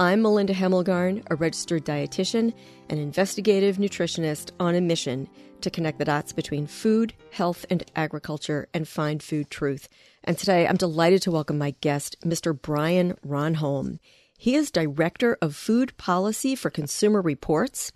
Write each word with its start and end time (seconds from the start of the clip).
I'm 0.00 0.22
Melinda 0.22 0.54
Hemmelgarn, 0.54 1.24
a 1.28 1.34
registered 1.34 1.84
dietitian 1.84 2.54
and 2.88 3.00
investigative 3.00 3.78
nutritionist 3.78 4.52
on 4.60 4.76
a 4.76 4.80
mission 4.80 5.28
to 5.60 5.70
connect 5.70 5.98
the 5.98 6.04
dots 6.04 6.32
between 6.32 6.68
food, 6.68 7.14
health, 7.32 7.66
and 7.68 7.84
agriculture 7.96 8.68
and 8.72 8.86
find 8.86 9.20
food 9.20 9.50
truth. 9.50 9.88
And 10.22 10.38
today 10.38 10.68
I'm 10.68 10.76
delighted 10.76 11.22
to 11.22 11.32
welcome 11.32 11.58
my 11.58 11.74
guest, 11.80 12.14
Mr. 12.24 12.56
Brian 12.56 13.14
Ronholm. 13.26 13.98
He 14.38 14.54
is 14.54 14.70
Director 14.70 15.36
of 15.42 15.56
Food 15.56 15.96
Policy 15.96 16.54
for 16.54 16.70
Consumer 16.70 17.20
Reports, 17.20 17.90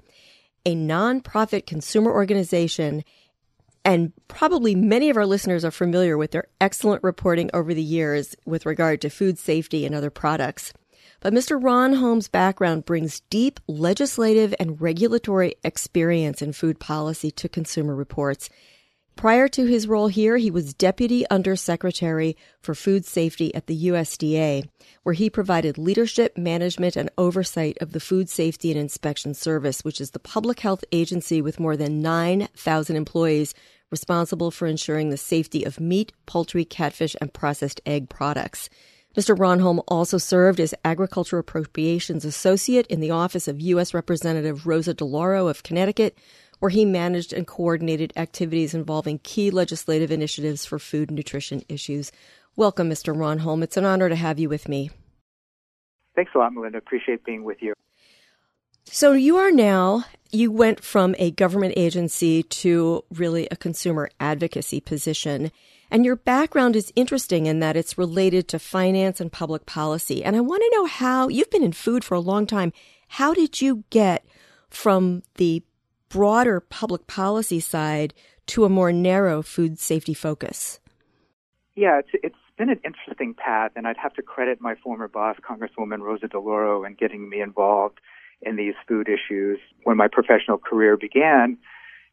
a 0.66 0.74
nonprofit 0.74 1.66
consumer 1.66 2.10
organization 2.10 3.04
and 3.84 4.12
probably 4.26 4.74
many 4.74 5.08
of 5.08 5.16
our 5.16 5.26
listeners 5.26 5.64
are 5.64 5.70
familiar 5.70 6.16
with 6.16 6.32
their 6.32 6.48
excellent 6.60 7.02
reporting 7.04 7.50
over 7.54 7.74
the 7.74 7.82
years 7.82 8.34
with 8.44 8.66
regard 8.66 9.00
to 9.00 9.10
food 9.10 9.38
safety 9.38 9.86
and 9.86 9.94
other 9.94 10.10
products. 10.10 10.72
But 11.22 11.32
Mr. 11.32 11.62
Ronholm's 11.62 12.26
background 12.26 12.84
brings 12.84 13.20
deep 13.30 13.60
legislative 13.68 14.52
and 14.58 14.80
regulatory 14.80 15.54
experience 15.62 16.42
in 16.42 16.52
food 16.52 16.80
policy 16.80 17.30
to 17.30 17.48
Consumer 17.48 17.94
Reports. 17.94 18.50
Prior 19.14 19.46
to 19.46 19.66
his 19.66 19.86
role 19.86 20.08
here, 20.08 20.36
he 20.36 20.50
was 20.50 20.74
Deputy 20.74 21.24
Undersecretary 21.30 22.36
for 22.60 22.74
Food 22.74 23.04
Safety 23.04 23.54
at 23.54 23.68
the 23.68 23.86
USDA, 23.86 24.68
where 25.04 25.12
he 25.12 25.30
provided 25.30 25.78
leadership, 25.78 26.36
management, 26.36 26.96
and 26.96 27.08
oversight 27.16 27.78
of 27.80 27.92
the 27.92 28.00
Food 28.00 28.28
Safety 28.28 28.72
and 28.72 28.80
Inspection 28.80 29.32
Service, 29.32 29.84
which 29.84 30.00
is 30.00 30.10
the 30.10 30.18
public 30.18 30.58
health 30.58 30.82
agency 30.90 31.40
with 31.40 31.60
more 31.60 31.76
than 31.76 32.02
9,000 32.02 32.96
employees 32.96 33.54
responsible 33.92 34.50
for 34.50 34.66
ensuring 34.66 35.10
the 35.10 35.16
safety 35.16 35.62
of 35.62 35.78
meat, 35.78 36.12
poultry, 36.26 36.64
catfish, 36.64 37.14
and 37.20 37.32
processed 37.32 37.80
egg 37.86 38.08
products. 38.08 38.68
Mr. 39.16 39.36
Ronholm 39.36 39.82
also 39.88 40.16
served 40.16 40.58
as 40.58 40.74
Agriculture 40.84 41.38
Appropriations 41.38 42.24
Associate 42.24 42.86
in 42.86 43.00
the 43.00 43.10
office 43.10 43.46
of 43.46 43.60
U.S. 43.60 43.92
Representative 43.92 44.66
Rosa 44.66 44.94
DeLauro 44.94 45.50
of 45.50 45.62
Connecticut, 45.62 46.16
where 46.60 46.70
he 46.70 46.84
managed 46.86 47.32
and 47.32 47.46
coordinated 47.46 48.12
activities 48.16 48.72
involving 48.72 49.18
key 49.18 49.50
legislative 49.50 50.10
initiatives 50.10 50.64
for 50.64 50.78
food 50.78 51.10
and 51.10 51.16
nutrition 51.16 51.62
issues. 51.68 52.10
Welcome, 52.56 52.88
Mr. 52.88 53.14
Ronholm. 53.14 53.62
It's 53.62 53.76
an 53.76 53.84
honor 53.84 54.08
to 54.08 54.16
have 54.16 54.38
you 54.38 54.48
with 54.48 54.66
me. 54.66 54.90
Thanks 56.14 56.32
a 56.34 56.38
lot, 56.38 56.54
Melinda. 56.54 56.78
Appreciate 56.78 57.24
being 57.24 57.44
with 57.44 57.60
you. 57.60 57.74
So 58.84 59.12
you 59.12 59.36
are 59.36 59.50
now, 59.50 60.04
you 60.30 60.50
went 60.50 60.82
from 60.82 61.14
a 61.18 61.30
government 61.30 61.74
agency 61.76 62.42
to 62.42 63.04
really 63.10 63.46
a 63.50 63.56
consumer 63.56 64.10
advocacy 64.20 64.80
position. 64.80 65.50
And 65.92 66.06
your 66.06 66.16
background 66.16 66.74
is 66.74 66.90
interesting 66.96 67.44
in 67.44 67.60
that 67.60 67.76
it's 67.76 67.98
related 67.98 68.48
to 68.48 68.58
finance 68.58 69.20
and 69.20 69.30
public 69.30 69.66
policy. 69.66 70.24
And 70.24 70.34
I 70.34 70.40
want 70.40 70.62
to 70.62 70.70
know 70.74 70.86
how 70.86 71.28
you've 71.28 71.50
been 71.50 71.62
in 71.62 71.72
food 71.72 72.02
for 72.02 72.14
a 72.14 72.20
long 72.20 72.46
time. 72.46 72.72
How 73.08 73.34
did 73.34 73.60
you 73.60 73.84
get 73.90 74.24
from 74.70 75.22
the 75.34 75.62
broader 76.08 76.60
public 76.60 77.06
policy 77.06 77.60
side 77.60 78.14
to 78.46 78.64
a 78.64 78.70
more 78.70 78.90
narrow 78.90 79.42
food 79.42 79.78
safety 79.78 80.14
focus? 80.14 80.80
Yeah, 81.74 81.98
it's, 81.98 82.08
it's 82.22 82.36
been 82.56 82.70
an 82.70 82.80
interesting 82.86 83.34
path, 83.34 83.72
and 83.76 83.86
I'd 83.86 83.98
have 83.98 84.14
to 84.14 84.22
credit 84.22 84.62
my 84.62 84.74
former 84.76 85.08
boss, 85.08 85.36
Congresswoman 85.46 86.00
Rosa 86.00 86.26
DeLauro, 86.26 86.86
in 86.86 86.94
getting 86.94 87.28
me 87.28 87.42
involved 87.42 88.00
in 88.40 88.56
these 88.56 88.74
food 88.88 89.10
issues. 89.10 89.58
When 89.84 89.98
my 89.98 90.08
professional 90.08 90.56
career 90.56 90.96
began, 90.96 91.58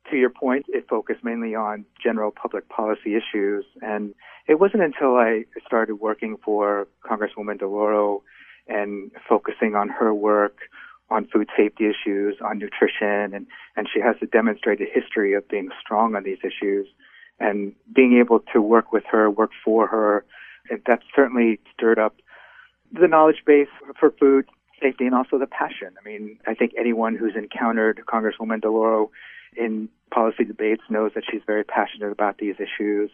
to 0.10 0.18
your 0.18 0.30
point, 0.30 0.66
it 0.70 0.88
focused 0.90 1.24
mainly 1.24 1.56
on 1.56 1.86
general 2.02 2.32
public 2.32 2.68
policy 2.70 3.16
issues. 3.16 3.66
And 3.82 4.14
it 4.48 4.60
wasn't 4.60 4.84
until 4.84 5.16
I 5.16 5.46
started 5.66 5.96
working 5.96 6.38
for 6.44 6.88
Congresswoman 7.06 7.60
DeLauro 7.60 8.22
and 8.68 9.12
focusing 9.28 9.76
on 9.76 9.90
her 9.90 10.14
work 10.14 10.58
on 11.12 11.28
food 11.28 11.50
safety 11.58 11.86
issues, 11.86 12.38
on 12.44 12.59
nutrition, 12.59 13.34
and, 13.34 13.48
and 13.76 13.88
she 13.92 14.00
has 14.00 14.16
a 14.22 14.28
demonstrated 14.28 14.88
history 14.94 15.34
of 15.34 15.48
being 15.48 15.70
strong 15.82 16.16
on 16.16 16.24
these 16.24 16.38
issues. 16.44 16.88
And 17.40 17.74
being 17.96 18.20
able 18.20 18.42
to 18.54 18.62
work 18.62 18.92
with 18.92 19.04
her, 19.12 19.30
work 19.30 19.52
for 19.64 19.88
her, 19.88 20.26
that 20.70 21.00
certainly 21.16 21.59
stirred 21.74 21.98
up 21.98 22.16
the 22.92 23.08
knowledge 23.08 23.44
base 23.46 23.70
for 24.00 24.12
food 24.12 24.46
safety 24.81 25.06
and 25.06 25.16
also 25.16 25.38
the 25.38 25.47
passion. 25.47 25.95
I 26.00 26.07
mean, 26.07 26.40
I 26.47 26.53
think 26.53 26.73
anyone 26.78 27.16
who's 27.16 27.35
encountered 27.35 28.01
Congresswoman 28.07 28.62
DeLauro 28.62 29.09
in 29.56 29.90
policy 30.12 30.44
debates 30.44 30.84
knows 30.90 31.12
that 31.16 31.23
she's 31.29 31.41
very 31.45 31.63
passionate 31.63 32.12
about 32.12 32.38
these 32.38 32.56
issues. 32.56 33.09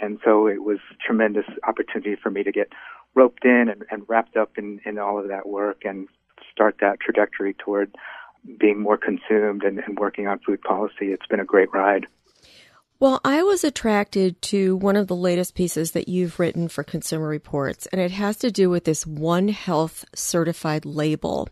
And 0.00 0.18
so 0.24 0.46
it 0.46 0.62
was 0.62 0.78
a 0.90 0.94
tremendous 1.04 1.46
opportunity 1.66 2.16
for 2.20 2.30
me 2.30 2.42
to 2.42 2.52
get 2.52 2.72
roped 3.14 3.44
in 3.44 3.68
and, 3.68 3.84
and 3.90 4.02
wrapped 4.08 4.36
up 4.36 4.58
in, 4.58 4.80
in 4.84 4.98
all 4.98 5.18
of 5.18 5.28
that 5.28 5.48
work 5.48 5.82
and 5.84 6.08
start 6.50 6.76
that 6.80 7.00
trajectory 7.00 7.54
toward 7.54 7.94
being 8.58 8.80
more 8.80 8.98
consumed 8.98 9.62
and, 9.62 9.78
and 9.78 9.98
working 9.98 10.26
on 10.26 10.38
food 10.40 10.60
policy. 10.62 11.12
It's 11.12 11.26
been 11.26 11.40
a 11.40 11.44
great 11.44 11.72
ride. 11.72 12.06
Well, 13.00 13.20
I 13.24 13.42
was 13.42 13.64
attracted 13.64 14.40
to 14.42 14.76
one 14.76 14.94
of 14.94 15.08
the 15.08 15.16
latest 15.16 15.56
pieces 15.56 15.90
that 15.92 16.08
you've 16.08 16.38
written 16.38 16.68
for 16.68 16.84
Consumer 16.84 17.26
Reports, 17.26 17.86
and 17.86 18.00
it 18.00 18.12
has 18.12 18.36
to 18.38 18.52
do 18.52 18.70
with 18.70 18.84
this 18.84 19.04
One 19.04 19.48
Health 19.48 20.04
certified 20.14 20.86
label. 20.86 21.48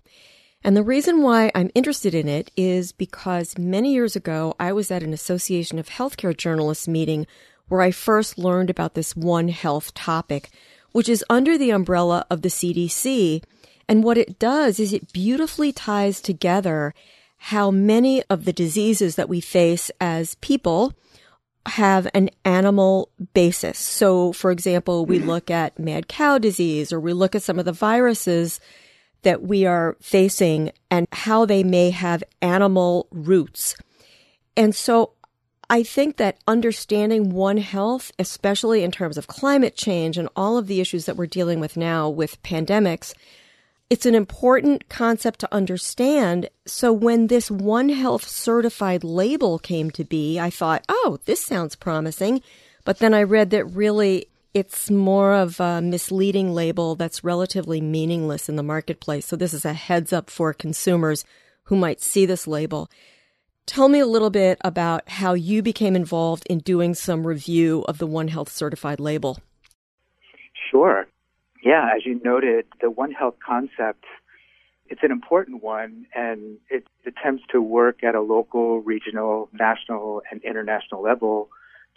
And 0.63 0.77
the 0.77 0.85
reason 0.85 1.21
why 1.21 1.51
I'm 1.53 1.73
interested 1.75 2.15
in 2.15 2.29
it 2.29 2.53
is 2.57 2.93
because 2.93 3.59
many 3.59 3.93
years 3.93 4.15
ago, 4.15 4.55
I 4.61 4.73
was 4.73 4.93
at 4.93 5.03
an 5.03 5.13
Association 5.13 5.81
of 5.81 5.89
Healthcare 5.89 6.37
Journalists 6.37 6.87
meeting 6.87 7.27
where 7.67 7.81
I 7.83 7.91
first 7.91 8.39
learned 8.39 8.71
about 8.71 8.95
this 8.95 9.17
One 9.17 9.49
Health 9.49 9.95
topic, 9.95 10.49
which 10.93 11.09
is 11.09 11.25
under 11.29 11.59
the 11.59 11.71
umbrella 11.71 12.25
of 12.31 12.43
the 12.43 12.51
CDC. 12.51 13.43
And 13.89 14.05
what 14.05 14.17
it 14.17 14.39
does 14.39 14.79
is 14.79 14.93
it 14.93 15.13
beautifully 15.13 15.73
ties 15.73 16.21
together 16.21 16.95
how 17.37 17.73
many 17.73 18.23
of 18.31 18.45
the 18.45 18.53
diseases 18.53 19.17
that 19.17 19.29
we 19.29 19.41
face 19.41 19.91
as 20.01 20.37
people 20.37 20.95
have 21.67 22.09
an 22.15 22.31
animal 22.45 23.11
basis. 23.35 23.79
So, 23.79 24.33
for 24.33 24.51
example, 24.51 25.07
we 25.07 25.19
mm-hmm. 25.19 25.29
look 25.29 25.51
at 25.51 25.79
mad 25.79 26.09
cow 26.09 26.39
disease 26.39 26.93
or 26.93 27.01
we 27.01 27.13
look 27.13 27.35
at 27.35 27.43
some 27.43 27.59
of 27.59 27.65
the 27.65 27.73
viruses 27.73 28.61
that 29.23 29.43
we 29.43 29.65
are 29.67 29.97
facing 30.01 30.73
and 30.91 31.07
how 31.13 31.45
they 31.45 31.63
may 31.63 31.91
have 31.91 32.25
animal 32.41 33.07
roots. 33.11 33.77
And 34.57 34.75
so 34.75 35.13
I 35.71 35.83
think 35.83 36.17
that 36.19 36.39
understanding 36.47 37.31
One 37.31 37.57
Health, 37.57 38.13
especially 38.19 38.83
in 38.83 38.91
terms 38.91 39.17
of 39.17 39.27
climate 39.27 39.77
change 39.77 40.19
and 40.19 40.29
all 40.37 40.59
of 40.59 40.67
the 40.67 40.81
issues 40.81 41.07
that 41.07 41.17
we're 41.17 41.27
dealing 41.27 41.61
with 41.61 41.77
now 41.77 42.11
with 42.11 42.43
pandemics, 42.43 43.15
it's 43.93 44.07
an 44.07 44.15
important 44.15 44.89
concept 44.89 45.39
to 45.41 45.55
understand. 45.55 46.49
So 46.65 46.95
when 46.95 47.27
this 47.27 47.51
One 47.51 47.91
Health 47.91 48.27
certified 48.27 49.05
label 49.05 49.59
came 49.59 49.91
to 49.91 50.03
be, 50.03 50.41
I 50.41 50.49
thought, 50.49 50.83
oh, 50.89 51.19
this 51.27 51.45
sounds 51.45 51.77
promising. 51.77 52.41
But 52.87 53.01
then 53.01 53.13
I 53.13 53.23
read 53.23 53.51
that 53.51 53.67
really 53.67 54.29
it's 54.55 54.91
more 54.91 55.35
of 55.35 55.61
a 55.61 55.83
misleading 55.83 56.55
label 56.55 56.95
that's 56.95 57.23
relatively 57.23 57.83
meaningless 57.83 58.49
in 58.49 58.57
the 58.57 58.63
marketplace. 58.63 59.27
So 59.27 59.37
this 59.37 59.53
is 59.53 59.67
a 59.67 59.75
heads 59.75 60.11
up 60.11 60.31
for 60.31 60.55
consumers 60.55 61.27
who 61.65 61.77
might 61.77 62.01
see 62.01 62.25
this 62.25 62.47
label. 62.47 62.89
Tell 63.67 63.91
me 63.91 63.99
a 63.99 64.07
little 64.07 64.31
bit 64.31 64.57
about 64.65 65.07
how 65.07 65.35
you 65.35 65.63
became 65.63 65.95
involved 65.95 66.47
in 66.49 66.61
doing 66.61 66.95
some 66.95 67.27
review 67.27 67.85
of 67.87 67.99
the 67.99 68.07
One 68.07 68.29
Health 68.29 68.51
certified 68.51 69.01
label. 69.01 69.39
Sure. 70.71 71.07
Yeah, 71.63 71.91
as 71.97 72.05
you 72.05 72.21
noted, 72.25 72.67
the 72.81 72.91
One 72.91 73.13
Health 73.13 73.37
concept 73.45 74.05
it's 74.93 75.03
an 75.03 75.11
important 75.11 75.63
one 75.63 76.05
and 76.15 76.59
it 76.69 76.87
attempts 77.07 77.45
to 77.51 77.63
work 77.63 78.05
at 78.05 78.15
a 78.15 78.21
local, 78.21 78.81
regional, 78.83 79.49
national, 79.51 80.21
and 80.31 80.43
international 80.45 81.03
level 81.03 81.49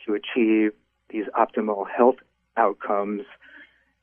to 0.06 0.14
achieve 0.14 0.72
these 1.10 1.26
optimal 1.38 1.86
health 1.90 2.16
outcomes. 2.56 3.24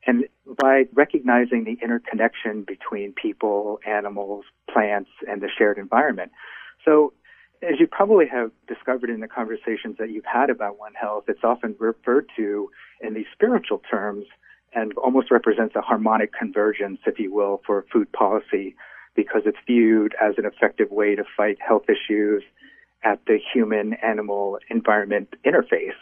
And 0.05 0.25
by 0.61 0.83
recognizing 0.93 1.63
the 1.63 1.79
interconnection 1.83 2.61
between 2.67 3.13
people, 3.13 3.79
animals, 3.83 4.45
plants, 4.71 5.09
and 5.27 5.41
the 5.41 5.49
shared 5.57 5.79
environment. 5.79 6.31
So, 6.85 7.13
as 7.63 7.79
you 7.79 7.87
probably 7.87 8.27
have 8.27 8.51
discovered 8.67 9.09
in 9.09 9.21
the 9.21 9.27
conversations 9.27 9.95
that 9.97 10.11
you've 10.11 10.25
had 10.31 10.51
about 10.51 10.77
One 10.77 10.93
Health, 10.93 11.23
it's 11.29 11.43
often 11.43 11.75
referred 11.79 12.29
to 12.35 12.69
in 13.01 13.15
these 13.15 13.25
spiritual 13.33 13.81
terms 13.89 14.25
and 14.75 14.93
almost 14.97 15.31
represents 15.31 15.75
a 15.75 15.81
harmonic 15.81 16.31
convergence, 16.33 16.99
if 17.05 17.19
you 17.19 17.33
will, 17.33 17.61
for 17.65 17.85
food 17.91 18.11
policy 18.11 18.75
because 19.15 19.43
it's 19.45 19.57
viewed 19.67 20.15
as 20.21 20.35
an 20.37 20.45
effective 20.45 20.89
way 20.89 21.15
to 21.15 21.23
fight 21.37 21.57
health 21.65 21.83
issues 21.87 22.43
at 23.03 23.19
the 23.27 23.37
human 23.53 23.93
animal 23.95 24.57
environment 24.69 25.33
interface. 25.45 25.93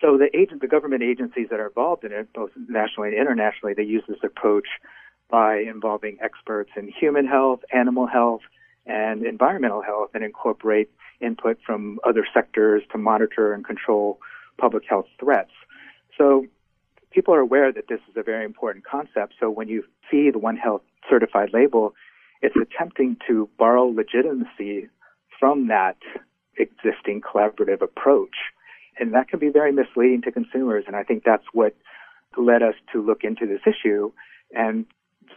So 0.00 0.18
the 0.18 0.28
agent, 0.36 0.60
the 0.60 0.68
government 0.68 1.02
agencies 1.02 1.48
that 1.50 1.58
are 1.58 1.68
involved 1.68 2.04
in 2.04 2.12
it, 2.12 2.32
both 2.32 2.50
nationally 2.68 3.08
and 3.08 3.18
internationally, 3.18 3.74
they 3.74 3.82
use 3.82 4.04
this 4.06 4.18
approach 4.22 4.68
by 5.30 5.58
involving 5.58 6.18
experts 6.22 6.70
in 6.76 6.88
human 6.88 7.26
health, 7.26 7.60
animal 7.72 8.06
health, 8.06 8.42
and 8.84 9.24
environmental 9.24 9.82
health 9.82 10.10
and 10.14 10.22
incorporate 10.22 10.90
input 11.20 11.58
from 11.66 11.98
other 12.04 12.26
sectors 12.32 12.82
to 12.92 12.98
monitor 12.98 13.52
and 13.52 13.64
control 13.64 14.20
public 14.58 14.84
health 14.88 15.06
threats. 15.18 15.50
So 16.16 16.46
people 17.16 17.32
are 17.32 17.40
aware 17.40 17.72
that 17.72 17.88
this 17.88 18.00
is 18.10 18.14
a 18.16 18.22
very 18.22 18.44
important 18.44 18.84
concept. 18.84 19.32
So 19.40 19.48
when 19.48 19.68
you 19.68 19.82
see 20.10 20.30
the 20.30 20.38
One 20.38 20.58
Health 20.58 20.82
certified 21.08 21.48
label, 21.54 21.94
it's 22.42 22.54
attempting 22.56 23.16
to 23.26 23.48
borrow 23.58 23.84
legitimacy 23.86 24.88
from 25.40 25.68
that 25.68 25.96
existing 26.58 27.22
collaborative 27.22 27.80
approach. 27.80 28.36
And 29.00 29.14
that 29.14 29.28
can 29.28 29.38
be 29.38 29.48
very 29.48 29.72
misleading 29.72 30.20
to 30.22 30.30
consumers. 30.30 30.84
And 30.86 30.94
I 30.94 31.04
think 31.04 31.24
that's 31.24 31.46
what 31.54 31.74
led 32.36 32.62
us 32.62 32.74
to 32.92 33.02
look 33.02 33.24
into 33.24 33.46
this 33.46 33.62
issue. 33.66 34.12
And 34.54 34.84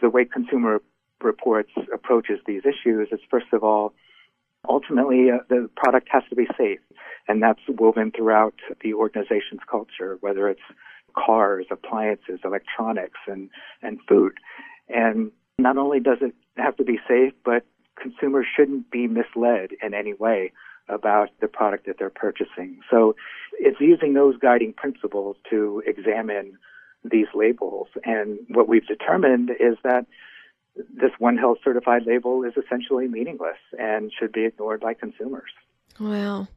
the 0.02 0.10
way 0.10 0.26
Consumer 0.26 0.82
Reports 1.22 1.72
approaches 1.94 2.40
these 2.46 2.62
issues 2.66 3.08
is, 3.10 3.20
first 3.30 3.52
of 3.54 3.64
all, 3.64 3.94
ultimately 4.68 5.30
uh, 5.30 5.38
the 5.48 5.70
product 5.76 6.08
has 6.10 6.24
to 6.28 6.36
be 6.36 6.46
safe. 6.58 6.80
And 7.26 7.42
that's 7.42 7.60
woven 7.68 8.12
throughout 8.14 8.54
the 8.82 8.92
organization's 8.92 9.60
culture, 9.70 10.18
whether 10.20 10.48
it's 10.48 10.60
cars, 11.14 11.66
appliances, 11.70 12.40
electronics, 12.44 13.18
and, 13.26 13.50
and 13.82 13.98
food. 14.08 14.32
And 14.88 15.30
not 15.58 15.76
only 15.76 16.00
does 16.00 16.18
it 16.20 16.34
have 16.56 16.76
to 16.76 16.84
be 16.84 16.98
safe, 17.08 17.32
but 17.44 17.64
consumers 18.00 18.46
shouldn't 18.54 18.90
be 18.90 19.06
misled 19.06 19.70
in 19.82 19.94
any 19.94 20.14
way 20.14 20.52
about 20.88 21.28
the 21.40 21.48
product 21.48 21.86
that 21.86 21.96
they're 21.98 22.10
purchasing. 22.10 22.80
So 22.90 23.14
it's 23.58 23.80
using 23.80 24.14
those 24.14 24.36
guiding 24.38 24.72
principles 24.72 25.36
to 25.50 25.82
examine 25.86 26.58
these 27.04 27.28
labels. 27.34 27.88
And 28.04 28.38
what 28.48 28.68
we've 28.68 28.86
determined 28.86 29.50
is 29.50 29.76
that 29.84 30.06
this 30.76 31.12
One 31.18 31.36
Health 31.36 31.58
certified 31.62 32.02
label 32.06 32.42
is 32.44 32.54
essentially 32.56 33.08
meaningless 33.08 33.58
and 33.78 34.12
should 34.18 34.32
be 34.32 34.44
ignored 34.44 34.80
by 34.80 34.94
consumers. 34.94 35.50
Wow. 35.98 36.48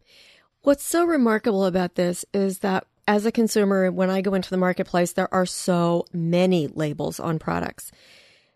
What's 0.61 0.85
so 0.85 1.05
remarkable 1.05 1.65
about 1.65 1.95
this 1.95 2.25
is 2.33 2.59
that 2.59 2.85
as 3.07 3.25
a 3.25 3.31
consumer, 3.31 3.91
when 3.91 4.09
I 4.09 4.21
go 4.21 4.33
into 4.33 4.49
the 4.49 4.57
marketplace, 4.57 5.13
there 5.13 5.33
are 5.33 5.45
so 5.45 6.05
many 6.13 6.67
labels 6.67 7.19
on 7.19 7.39
products. 7.39 7.91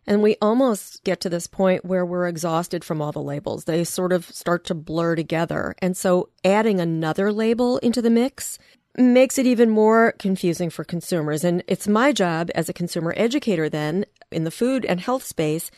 And 0.05 0.23
we 0.23 0.37
almost 0.41 1.03
get 1.03 1.19
to 1.21 1.29
this 1.29 1.47
point 1.47 1.83
where 1.83 2.05
we're 2.05 2.29
exhausted 2.29 2.83
from 2.85 3.01
all 3.01 3.11
the 3.11 3.21
labels. 3.21 3.65
They 3.65 3.83
sort 3.83 4.13
of 4.13 4.25
start 4.25 4.63
to 4.65 4.73
blur 4.73 5.15
together. 5.15 5.75
And 5.79 5.97
so 5.97 6.29
adding 6.45 6.79
another 6.79 7.33
label 7.33 7.77
into 7.79 8.01
the 8.01 8.09
mix 8.09 8.57
makes 8.97 9.37
it 9.37 9.45
even 9.45 9.69
more 9.69 10.13
confusing 10.17 10.69
for 10.69 10.85
consumers. 10.85 11.43
And 11.43 11.61
it's 11.67 11.89
my 11.89 12.13
job 12.13 12.49
as 12.55 12.69
a 12.69 12.73
consumer 12.73 13.13
educator 13.17 13.67
then 13.67 14.05
in 14.31 14.45
the 14.45 14.51
food 14.51 14.85
and 14.85 15.01
health 15.01 15.23
space 15.23 15.69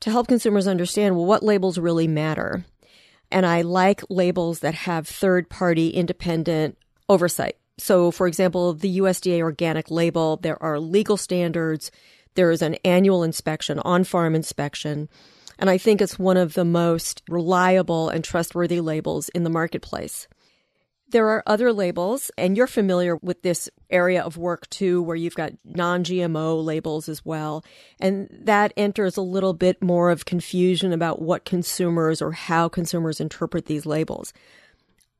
to 0.00 0.10
help 0.10 0.28
consumers 0.28 0.66
understand 0.66 1.14
well, 1.14 1.26
what 1.26 1.42
labels 1.42 1.78
really 1.78 2.08
matter. 2.08 2.64
And 3.30 3.44
I 3.44 3.62
like 3.62 4.02
labels 4.08 4.60
that 4.60 4.74
have 4.74 5.06
third 5.06 5.50
party 5.50 5.90
independent 5.90 6.78
oversight. 7.08 7.56
So, 7.78 8.10
for 8.10 8.26
example, 8.26 8.72
the 8.74 8.98
USDA 8.98 9.40
organic 9.40 9.90
label, 9.90 10.36
there 10.36 10.62
are 10.62 10.78
legal 10.78 11.16
standards 11.16 11.90
there 12.34 12.50
is 12.50 12.62
an 12.62 12.74
annual 12.84 13.22
inspection, 13.22 13.78
on 13.80 14.04
farm 14.04 14.34
inspection. 14.34 15.08
And 15.58 15.70
I 15.70 15.78
think 15.78 16.00
it's 16.00 16.18
one 16.18 16.36
of 16.36 16.54
the 16.54 16.64
most 16.64 17.22
reliable 17.28 18.08
and 18.08 18.24
trustworthy 18.24 18.80
labels 18.80 19.28
in 19.30 19.44
the 19.44 19.50
marketplace. 19.50 20.26
There 21.10 21.28
are 21.28 21.44
other 21.46 21.72
labels, 21.72 22.32
and 22.36 22.56
you're 22.56 22.66
familiar 22.66 23.16
with 23.16 23.42
this 23.42 23.70
area 23.88 24.20
of 24.20 24.36
work 24.36 24.68
too, 24.68 25.00
where 25.00 25.14
you've 25.14 25.36
got 25.36 25.52
non 25.64 26.02
GMO 26.02 26.64
labels 26.64 27.08
as 27.08 27.24
well. 27.24 27.64
And 28.00 28.28
that 28.32 28.72
enters 28.76 29.16
a 29.16 29.22
little 29.22 29.52
bit 29.52 29.80
more 29.80 30.10
of 30.10 30.24
confusion 30.24 30.92
about 30.92 31.22
what 31.22 31.44
consumers 31.44 32.20
or 32.20 32.32
how 32.32 32.68
consumers 32.68 33.20
interpret 33.20 33.66
these 33.66 33.86
labels. 33.86 34.32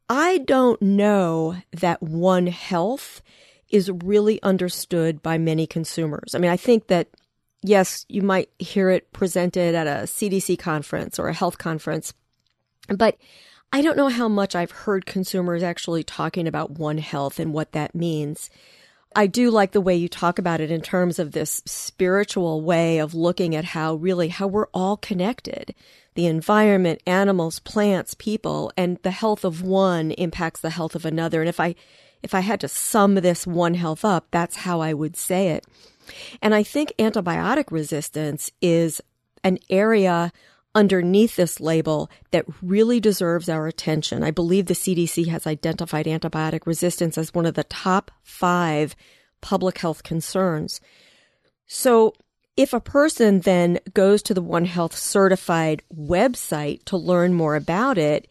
I 0.09 0.39
don't 0.39 0.81
know 0.83 1.57
that 1.73 2.03
One 2.03 2.47
Health 2.47 3.23
is 3.71 3.91
really 3.91 4.43
understood 4.43 5.23
by 5.23 5.39
many 5.39 5.67
consumers. 5.67 6.35
I 6.35 6.39
mean, 6.39 6.51
I 6.51 6.57
think 6.57 6.89
that 6.89 7.09
yes, 7.63 8.05
you 8.09 8.23
might 8.23 8.51
hear 8.59 8.91
it 8.91 9.13
presented 9.13 9.75
at 9.75 9.87
a 9.87 10.05
CDC 10.05 10.59
conference 10.59 11.19
or 11.19 11.29
a 11.29 11.35
health 11.35 11.57
conference, 11.57 12.13
but 12.89 13.17
I 13.73 13.81
don't 13.81 13.97
know 13.97 14.09
how 14.09 14.29
much 14.29 14.55
I've 14.55 14.71
heard 14.71 15.07
consumers 15.07 15.63
actually 15.63 16.05
talking 16.05 16.47
about 16.47 16.73
One 16.73 16.99
Health 16.99 17.41
and 17.41 17.53
what 17.53 17.73
that 17.73 17.95
means. 17.95 18.51
I 19.17 19.27
do 19.27 19.51
like 19.51 19.73
the 19.73 19.81
way 19.81 19.95
you 19.95 20.09
talk 20.09 20.39
about 20.39 20.61
it 20.61 20.71
in 20.71 20.81
terms 20.81 21.19
of 21.19 21.33
this 21.33 21.63
spiritual 21.67 22.63
way 22.63 22.99
of 22.99 23.15
looking 23.15 23.55
at 23.55 23.65
how 23.65 23.95
really 23.95 24.29
how 24.29 24.47
we're 24.47 24.69
all 24.75 24.97
connected. 24.97 25.75
The 26.15 26.27
environment, 26.27 27.03
animals, 27.07 27.59
plants, 27.61 28.15
people, 28.15 28.73
and 28.77 28.99
the 29.03 29.11
health 29.11 29.45
of 29.45 29.63
one 29.63 30.13
impacts 30.13 30.61
the 30.61 30.71
health 30.71 30.95
of 30.95 31.05
another. 31.05 31.41
And 31.41 31.49
if 31.49 31.61
I 31.61 31.75
if 32.23 32.35
I 32.35 32.41
had 32.41 32.61
to 32.61 32.69
sum 32.69 33.17
this 33.17 33.47
One 33.47 33.75
Health 33.75 34.05
up, 34.05 34.29
that's 34.31 34.57
how 34.57 34.81
I 34.81 34.95
would 34.95 35.17
say 35.17 35.49
it. 35.49 35.67
And 36.41 36.55
I 36.55 36.63
think 36.63 36.93
antibiotic 36.99 37.71
resistance 37.71 38.51
is 38.63 39.03
an 39.43 39.59
area 39.69 40.33
underneath 40.75 41.37
this 41.37 41.61
label 41.61 42.11
that 42.31 42.45
really 42.61 43.01
deserves 43.01 43.49
our 43.49 43.67
attention. 43.67 44.23
I 44.23 44.31
believe 44.31 44.67
the 44.67 44.75
CDC 44.75 45.29
has 45.29 45.47
identified 45.47 46.07
antibiotic 46.07 46.67
resistance 46.67 47.17
as 47.17 47.33
one 47.33 47.47
of 47.47 47.55
the 47.55 47.65
top 47.65 48.11
five 48.23 48.97
public 49.41 49.79
health 49.79 50.03
concerns. 50.03 50.81
So 51.67 52.15
if 52.57 52.73
a 52.73 52.81
person 52.81 53.41
then 53.41 53.79
goes 53.95 54.23
to 54.23 54.35
the 54.35 54.43
One 54.43 54.65
Health 54.65 54.97
certified 54.97 55.83
website 55.95 56.85
to 56.85 56.97
learn 56.97 57.35
more 57.35 57.57
about 57.57 57.99
it, 57.99 58.29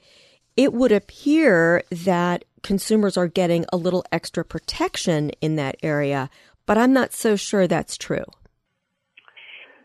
it 0.55 0.73
would 0.73 0.91
appear 0.91 1.83
that 1.91 2.45
consumers 2.61 3.17
are 3.17 3.27
getting 3.27 3.65
a 3.71 3.77
little 3.77 4.05
extra 4.11 4.45
protection 4.45 5.29
in 5.41 5.55
that 5.57 5.75
area, 5.83 6.29
but 6.65 6.77
I'm 6.77 6.93
not 6.93 7.13
so 7.13 7.35
sure 7.35 7.67
that's 7.67 7.97
true. 7.97 8.23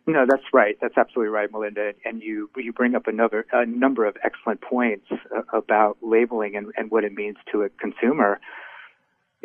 No, 0.08 0.24
that's 0.26 0.54
right. 0.54 0.74
That's 0.80 0.96
absolutely 0.96 1.28
right, 1.28 1.52
Melinda. 1.52 1.92
And 2.06 2.22
you 2.22 2.48
you 2.56 2.72
bring 2.72 2.94
up 2.94 3.06
another 3.06 3.44
a 3.52 3.66
number 3.66 4.06
of 4.06 4.16
excellent 4.24 4.62
points 4.62 5.04
uh, 5.12 5.42
about 5.52 5.98
labeling 6.00 6.56
and, 6.56 6.72
and 6.78 6.90
what 6.90 7.04
it 7.04 7.12
means 7.12 7.36
to 7.52 7.62
a 7.62 7.68
consumer. 7.68 8.40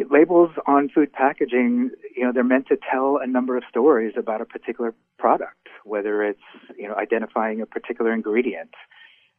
Labels 0.09 0.51
on 0.65 0.87
food 0.87 1.11
packaging, 1.11 1.91
you 2.15 2.23
know, 2.23 2.31
they're 2.31 2.45
meant 2.45 2.67
to 2.67 2.77
tell 2.77 3.17
a 3.17 3.27
number 3.27 3.57
of 3.57 3.63
stories 3.69 4.13
about 4.17 4.39
a 4.39 4.45
particular 4.45 4.95
product, 5.19 5.67
whether 5.83 6.23
it's 6.23 6.39
you 6.77 6.87
know 6.87 6.95
identifying 6.95 7.59
a 7.59 7.65
particular 7.65 8.13
ingredient, 8.13 8.73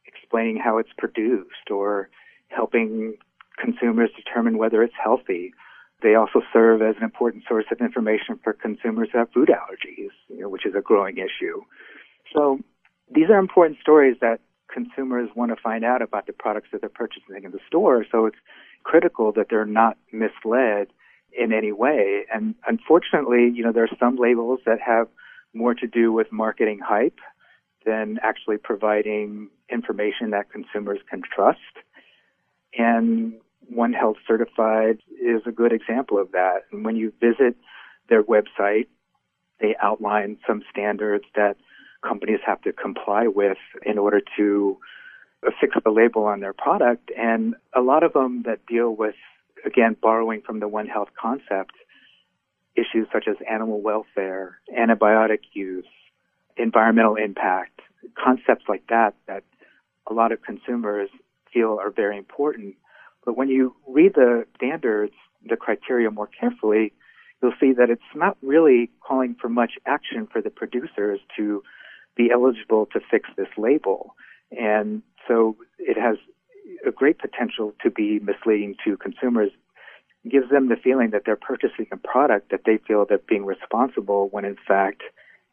explaining 0.05 0.57
how 0.57 0.77
it's 0.77 0.93
produced, 0.95 1.71
or 1.71 2.07
helping 2.49 3.17
consumers 3.57 4.11
determine 4.15 4.59
whether 4.59 4.83
it's 4.83 4.93
healthy. 5.03 5.53
They 6.01 6.15
also 6.15 6.41
serve 6.51 6.81
as 6.81 6.95
an 6.97 7.03
important 7.03 7.43
source 7.47 7.65
of 7.71 7.79
information 7.79 8.39
for 8.43 8.53
consumers 8.53 9.09
who 9.11 9.19
have 9.19 9.31
food 9.31 9.49
allergies, 9.49 10.11
you 10.27 10.41
know, 10.41 10.49
which 10.49 10.65
is 10.65 10.75
a 10.75 10.81
growing 10.81 11.17
issue. 11.17 11.61
So 12.33 12.59
these 13.09 13.29
are 13.29 13.37
important 13.37 13.79
stories 13.79 14.17
that 14.21 14.39
consumers 14.71 15.29
want 15.35 15.55
to 15.55 15.61
find 15.61 15.85
out 15.85 16.01
about 16.01 16.27
the 16.27 16.33
products 16.33 16.69
that 16.71 16.81
they're 16.81 16.89
purchasing 16.89 17.43
in 17.43 17.51
the 17.51 17.59
store. 17.67 18.05
So 18.11 18.25
it's 18.25 18.37
critical 18.83 19.31
that 19.33 19.47
they're 19.49 19.65
not 19.65 19.97
misled 20.11 20.87
in 21.31 21.53
any 21.53 21.71
way. 21.71 22.25
And 22.33 22.55
unfortunately, 22.67 23.51
you 23.53 23.63
know, 23.63 23.71
there 23.71 23.83
are 23.83 23.97
some 23.99 24.15
labels 24.15 24.59
that 24.65 24.79
have 24.85 25.07
more 25.53 25.73
to 25.73 25.87
do 25.87 26.11
with 26.11 26.31
marketing 26.31 26.79
hype 26.83 27.19
than 27.85 28.19
actually 28.23 28.57
providing 28.57 29.49
information 29.69 30.31
that 30.31 30.51
consumers 30.51 30.99
can 31.09 31.21
trust. 31.21 31.59
And 32.77 33.33
one 33.69 33.93
Health 33.93 34.17
Certified 34.27 34.99
is 35.21 35.41
a 35.45 35.51
good 35.51 35.73
example 35.73 36.17
of 36.19 36.31
that. 36.31 36.63
And 36.71 36.85
when 36.85 36.95
you 36.95 37.13
visit 37.19 37.55
their 38.09 38.23
website, 38.23 38.87
they 39.59 39.75
outline 39.81 40.37
some 40.47 40.63
standards 40.69 41.25
that 41.35 41.57
companies 42.07 42.39
have 42.45 42.61
to 42.61 42.73
comply 42.73 43.27
with 43.27 43.57
in 43.85 43.97
order 43.97 44.21
to 44.37 44.77
affix 45.45 45.75
the 45.83 45.89
label 45.91 46.25
on 46.25 46.39
their 46.39 46.53
product. 46.53 47.11
And 47.17 47.55
a 47.73 47.81
lot 47.81 48.03
of 48.03 48.13
them 48.13 48.43
that 48.45 48.65
deal 48.65 48.95
with, 48.95 49.15
again, 49.65 49.95
borrowing 50.01 50.41
from 50.41 50.59
the 50.59 50.67
One 50.67 50.87
Health 50.87 51.09
concept, 51.19 51.73
issues 52.75 53.07
such 53.11 53.27
as 53.27 53.37
animal 53.49 53.81
welfare, 53.81 54.59
antibiotic 54.77 55.39
use, 55.53 55.85
environmental 56.57 57.15
impact, 57.15 57.81
concepts 58.21 58.65
like 58.67 58.83
that, 58.89 59.15
that 59.27 59.43
a 60.07 60.13
lot 60.13 60.31
of 60.31 60.41
consumers 60.41 61.09
feel 61.51 61.79
are 61.79 61.89
very 61.89 62.17
important 62.17 62.75
but 63.25 63.35
when 63.35 63.49
you 63.49 63.75
read 63.87 64.13
the 64.13 64.45
standards, 64.55 65.13
the 65.47 65.57
criteria 65.57 66.09
more 66.11 66.27
carefully, 66.27 66.93
you'll 67.41 67.53
see 67.59 67.73
that 67.73 67.89
it's 67.89 68.01
not 68.15 68.37
really 68.41 68.89
calling 69.05 69.35
for 69.39 69.49
much 69.49 69.73
action 69.85 70.27
for 70.31 70.41
the 70.41 70.49
producers 70.49 71.19
to 71.35 71.63
be 72.15 72.31
eligible 72.31 72.85
to 72.87 72.99
fix 73.11 73.29
this 73.35 73.47
label. 73.57 74.15
And 74.51 75.01
so 75.27 75.57
it 75.77 75.97
has 75.97 76.17
a 76.87 76.91
great 76.91 77.19
potential 77.19 77.73
to 77.83 77.89
be 77.89 78.19
misleading 78.19 78.75
to 78.85 78.97
consumers 78.97 79.51
It 80.23 80.31
gives 80.31 80.49
them 80.49 80.69
the 80.69 80.75
feeling 80.75 81.09
that 81.11 81.23
they're 81.25 81.35
purchasing 81.35 81.87
a 81.91 81.97
product 81.97 82.51
that 82.51 82.61
they 82.65 82.77
feel 82.77 83.05
they're 83.05 83.19
being 83.27 83.45
responsible 83.45 84.29
when 84.29 84.45
in 84.45 84.57
fact 84.67 85.01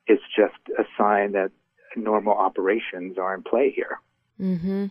it's 0.07 0.23
just 0.35 0.55
a 0.79 0.85
sign 0.97 1.33
that 1.33 1.51
normal 1.97 2.35
operations 2.35 3.19
are 3.19 3.35
in 3.35 3.43
play 3.43 3.71
here. 3.71 4.01
Mm-hmm. 4.41 4.87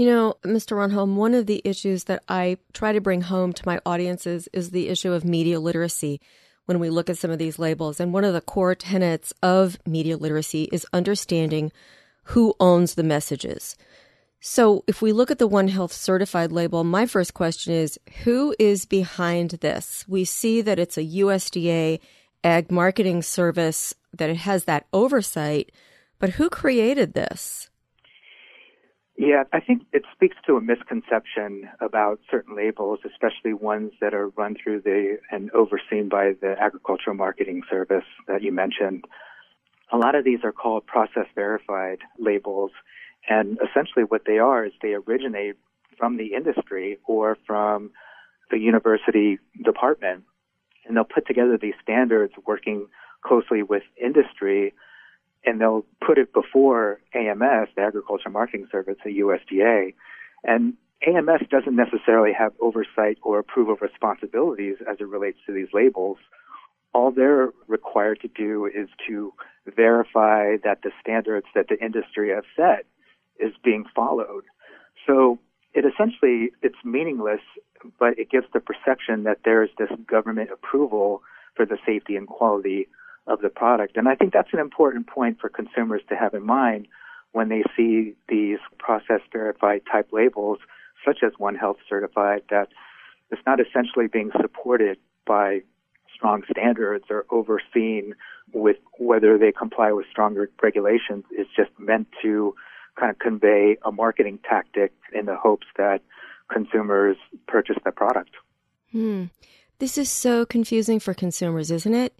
You 0.00 0.06
know, 0.06 0.36
Mr. 0.44 0.78
Ronholm, 0.78 1.16
one 1.16 1.34
of 1.34 1.44
the 1.44 1.60
issues 1.62 2.04
that 2.04 2.22
I 2.26 2.56
try 2.72 2.92
to 2.92 3.02
bring 3.02 3.20
home 3.20 3.52
to 3.52 3.66
my 3.66 3.82
audiences 3.84 4.48
is 4.50 4.70
the 4.70 4.88
issue 4.88 5.12
of 5.12 5.26
media 5.26 5.60
literacy 5.60 6.22
when 6.64 6.78
we 6.78 6.88
look 6.88 7.10
at 7.10 7.18
some 7.18 7.30
of 7.30 7.38
these 7.38 7.58
labels. 7.58 8.00
And 8.00 8.10
one 8.10 8.24
of 8.24 8.32
the 8.32 8.40
core 8.40 8.74
tenets 8.74 9.34
of 9.42 9.76
media 9.86 10.16
literacy 10.16 10.70
is 10.72 10.86
understanding 10.94 11.70
who 12.22 12.54
owns 12.58 12.94
the 12.94 13.02
messages. 13.02 13.76
So, 14.40 14.84
if 14.86 15.02
we 15.02 15.12
look 15.12 15.30
at 15.30 15.38
the 15.38 15.46
One 15.46 15.68
Health 15.68 15.92
certified 15.92 16.50
label, 16.50 16.82
my 16.82 17.04
first 17.04 17.34
question 17.34 17.74
is 17.74 18.00
who 18.24 18.56
is 18.58 18.86
behind 18.86 19.50
this? 19.50 20.06
We 20.08 20.24
see 20.24 20.62
that 20.62 20.78
it's 20.78 20.96
a 20.96 21.04
USDA 21.04 22.00
ag 22.42 22.72
marketing 22.72 23.20
service, 23.20 23.94
that 24.16 24.30
it 24.30 24.38
has 24.38 24.64
that 24.64 24.86
oversight, 24.94 25.72
but 26.18 26.30
who 26.30 26.48
created 26.48 27.12
this? 27.12 27.69
Yeah, 29.22 29.44
I 29.52 29.60
think 29.60 29.82
it 29.92 30.04
speaks 30.14 30.38
to 30.46 30.56
a 30.56 30.62
misconception 30.62 31.68
about 31.82 32.20
certain 32.30 32.56
labels, 32.56 33.00
especially 33.04 33.52
ones 33.52 33.92
that 34.00 34.14
are 34.14 34.28
run 34.30 34.56
through 34.56 34.80
the 34.80 35.18
and 35.30 35.50
overseen 35.50 36.08
by 36.08 36.32
the 36.40 36.56
agricultural 36.58 37.14
marketing 37.14 37.60
service 37.70 38.06
that 38.28 38.40
you 38.40 38.50
mentioned. 38.50 39.04
A 39.92 39.98
lot 39.98 40.14
of 40.14 40.24
these 40.24 40.38
are 40.42 40.52
called 40.52 40.86
process 40.86 41.26
verified 41.34 41.98
labels, 42.18 42.70
and 43.28 43.58
essentially 43.62 44.06
what 44.06 44.22
they 44.26 44.38
are 44.38 44.64
is 44.64 44.72
they 44.80 44.94
originate 44.94 45.56
from 45.98 46.16
the 46.16 46.32
industry 46.34 46.98
or 47.06 47.36
from 47.46 47.90
the 48.50 48.58
university 48.58 49.38
department, 49.62 50.24
and 50.86 50.96
they'll 50.96 51.04
put 51.04 51.26
together 51.26 51.58
these 51.60 51.74
standards 51.82 52.32
working 52.46 52.86
closely 53.22 53.62
with 53.62 53.82
industry 54.02 54.72
and 55.44 55.60
they'll 55.60 55.84
put 56.04 56.18
it 56.18 56.32
before 56.32 57.00
AMS, 57.14 57.68
the 57.76 57.82
Agriculture 57.82 58.30
Marketing 58.30 58.66
Service, 58.70 58.96
the 59.04 59.20
USDA. 59.20 59.94
And 60.44 60.74
AMS 61.06 61.42
doesn't 61.50 61.74
necessarily 61.74 62.32
have 62.32 62.52
oversight 62.60 63.18
or 63.22 63.38
approval 63.38 63.76
responsibilities 63.80 64.76
as 64.90 64.98
it 65.00 65.08
relates 65.08 65.38
to 65.46 65.52
these 65.52 65.68
labels. 65.72 66.18
All 66.92 67.10
they're 67.10 67.50
required 67.68 68.20
to 68.20 68.28
do 68.28 68.66
is 68.66 68.88
to 69.08 69.32
verify 69.66 70.56
that 70.64 70.82
the 70.82 70.90
standards 71.00 71.46
that 71.54 71.68
the 71.68 71.82
industry 71.82 72.30
has 72.30 72.44
set 72.56 72.84
is 73.38 73.54
being 73.64 73.84
followed. 73.94 74.44
So 75.06 75.38
it 75.72 75.84
essentially 75.84 76.50
it's 76.62 76.84
meaningless, 76.84 77.40
but 77.98 78.18
it 78.18 78.30
gives 78.30 78.46
the 78.52 78.60
perception 78.60 79.22
that 79.24 79.38
there's 79.44 79.70
this 79.78 79.90
government 80.06 80.50
approval 80.52 81.22
for 81.54 81.64
the 81.64 81.78
safety 81.86 82.16
and 82.16 82.26
quality 82.26 82.88
of 83.30 83.40
the 83.40 83.48
product. 83.48 83.96
And 83.96 84.08
I 84.08 84.16
think 84.16 84.32
that's 84.32 84.52
an 84.52 84.58
important 84.58 85.06
point 85.06 85.40
for 85.40 85.48
consumers 85.48 86.02
to 86.08 86.16
have 86.16 86.34
in 86.34 86.44
mind 86.44 86.88
when 87.32 87.48
they 87.48 87.62
see 87.76 88.14
these 88.28 88.58
process 88.78 89.20
verified 89.32 89.82
type 89.90 90.08
labels, 90.12 90.58
such 91.04 91.18
as 91.22 91.32
One 91.38 91.54
Health 91.54 91.76
certified, 91.88 92.42
that 92.50 92.68
it's 93.30 93.40
not 93.46 93.60
essentially 93.60 94.08
being 94.08 94.32
supported 94.40 94.98
by 95.26 95.60
strong 96.12 96.42
standards 96.50 97.04
or 97.08 97.24
overseen 97.30 98.14
with 98.52 98.76
whether 98.98 99.38
they 99.38 99.52
comply 99.52 99.92
with 99.92 100.06
stronger 100.10 100.50
regulations. 100.60 101.24
It's 101.30 101.50
just 101.56 101.70
meant 101.78 102.08
to 102.22 102.54
kind 102.98 103.10
of 103.10 103.18
convey 103.20 103.76
a 103.84 103.92
marketing 103.92 104.40
tactic 104.46 104.92
in 105.14 105.26
the 105.26 105.36
hopes 105.36 105.66
that 105.78 106.02
consumers 106.52 107.16
purchase 107.46 107.76
the 107.84 107.92
product. 107.92 108.30
Hmm. 108.90 109.26
This 109.78 109.96
is 109.96 110.10
so 110.10 110.44
confusing 110.44 110.98
for 110.98 111.14
consumers, 111.14 111.70
isn't 111.70 111.94
it? 111.94 112.12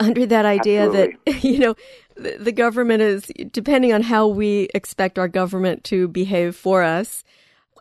Under 0.00 0.26
that 0.26 0.44
idea 0.44 0.84
Absolutely. 0.86 1.16
that 1.26 1.44
you 1.44 1.58
know 1.58 1.74
the, 2.16 2.36
the 2.38 2.52
government 2.52 3.02
is 3.02 3.30
depending 3.50 3.92
on 3.92 4.02
how 4.02 4.26
we 4.26 4.68
expect 4.74 5.18
our 5.18 5.28
government 5.28 5.84
to 5.84 6.08
behave 6.08 6.54
for 6.56 6.82
us 6.82 7.24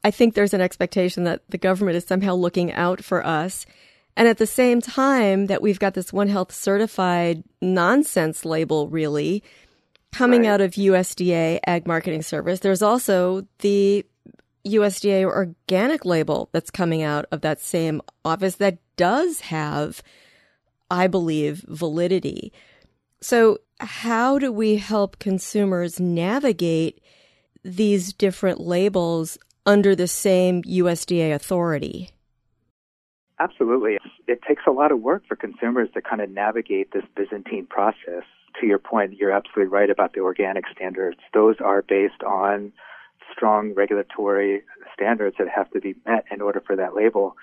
i 0.04 0.12
think 0.12 0.34
there's 0.34 0.54
an 0.54 0.62
expectation 0.62 1.24
that 1.24 1.42
the 1.50 1.58
government 1.58 1.98
is 1.98 2.06
somehow 2.06 2.34
looking 2.34 2.72
out 2.74 3.04
for 3.04 3.26
us 3.26 3.66
and 4.18 4.28
at 4.28 4.38
the 4.38 4.48
same 4.48 4.80
time 4.82 5.48
that 5.48 5.62
we've 5.62 5.80
got 5.80 5.94
this 5.94 6.14
one 6.14 6.28
health 6.30 6.54
certified 6.54 7.44
nonsense 7.62 8.46
label 8.46 8.88
really 8.88 9.44
coming 10.12 10.42
Right. 10.44 10.50
out 10.50 10.62
of 10.62 10.72
USDA 10.72 11.60
ag 11.68 11.86
marketing 11.86 12.22
service 12.22 12.60
there's 12.62 12.82
also 12.82 13.46
the 13.60 14.06
USDA 14.66 15.26
organic 15.26 16.06
label 16.06 16.50
that's 16.52 16.72
coming 16.72 17.04
out 17.04 17.26
of 17.32 17.42
that 17.42 17.60
same 17.60 18.02
office 18.24 18.56
that 18.56 18.80
does 18.98 19.42
have 19.42 20.02
I 20.90 21.08
believe, 21.08 21.66
validity. 21.68 22.54
So, 23.22 23.60
how 23.80 24.40
do 24.40 24.52
we 24.52 24.78
help 24.78 25.20
consumers 25.20 26.00
navigate 26.00 27.02
these 27.64 28.14
different 28.14 28.60
labels 28.60 29.38
under 29.66 29.96
the 29.96 30.08
same 30.08 30.62
USDA 30.64 31.34
authority? 31.34 32.12
Absolutely. 33.40 33.98
It 34.28 34.40
takes 34.48 34.64
a 34.68 34.72
lot 34.72 34.92
of 34.92 35.02
work 35.02 35.24
for 35.28 35.36
consumers 35.36 35.90
to 35.94 36.02
kind 36.02 36.22
of 36.22 36.30
navigate 36.30 36.94
this 36.94 37.04
Byzantine 37.16 37.66
process. 37.66 38.24
To 38.62 38.68
your 38.68 38.80
point, 38.80 39.18
you're 39.18 39.32
absolutely 39.32 39.66
right 39.66 39.90
about 39.90 40.14
the 40.14 40.22
organic 40.22 40.66
standards. 40.74 41.18
Those 41.34 41.58
are 41.60 41.82
based 41.82 42.24
on 42.26 42.72
strong 43.36 43.74
regulatory 43.74 44.64
standards 44.94 45.36
that 45.40 45.48
have 45.54 45.70
to 45.72 45.82
be 45.82 45.96
met 46.06 46.26
in 46.32 46.42
order 46.42 46.62
for 46.66 46.76
that 46.78 46.96
label. 46.96 47.36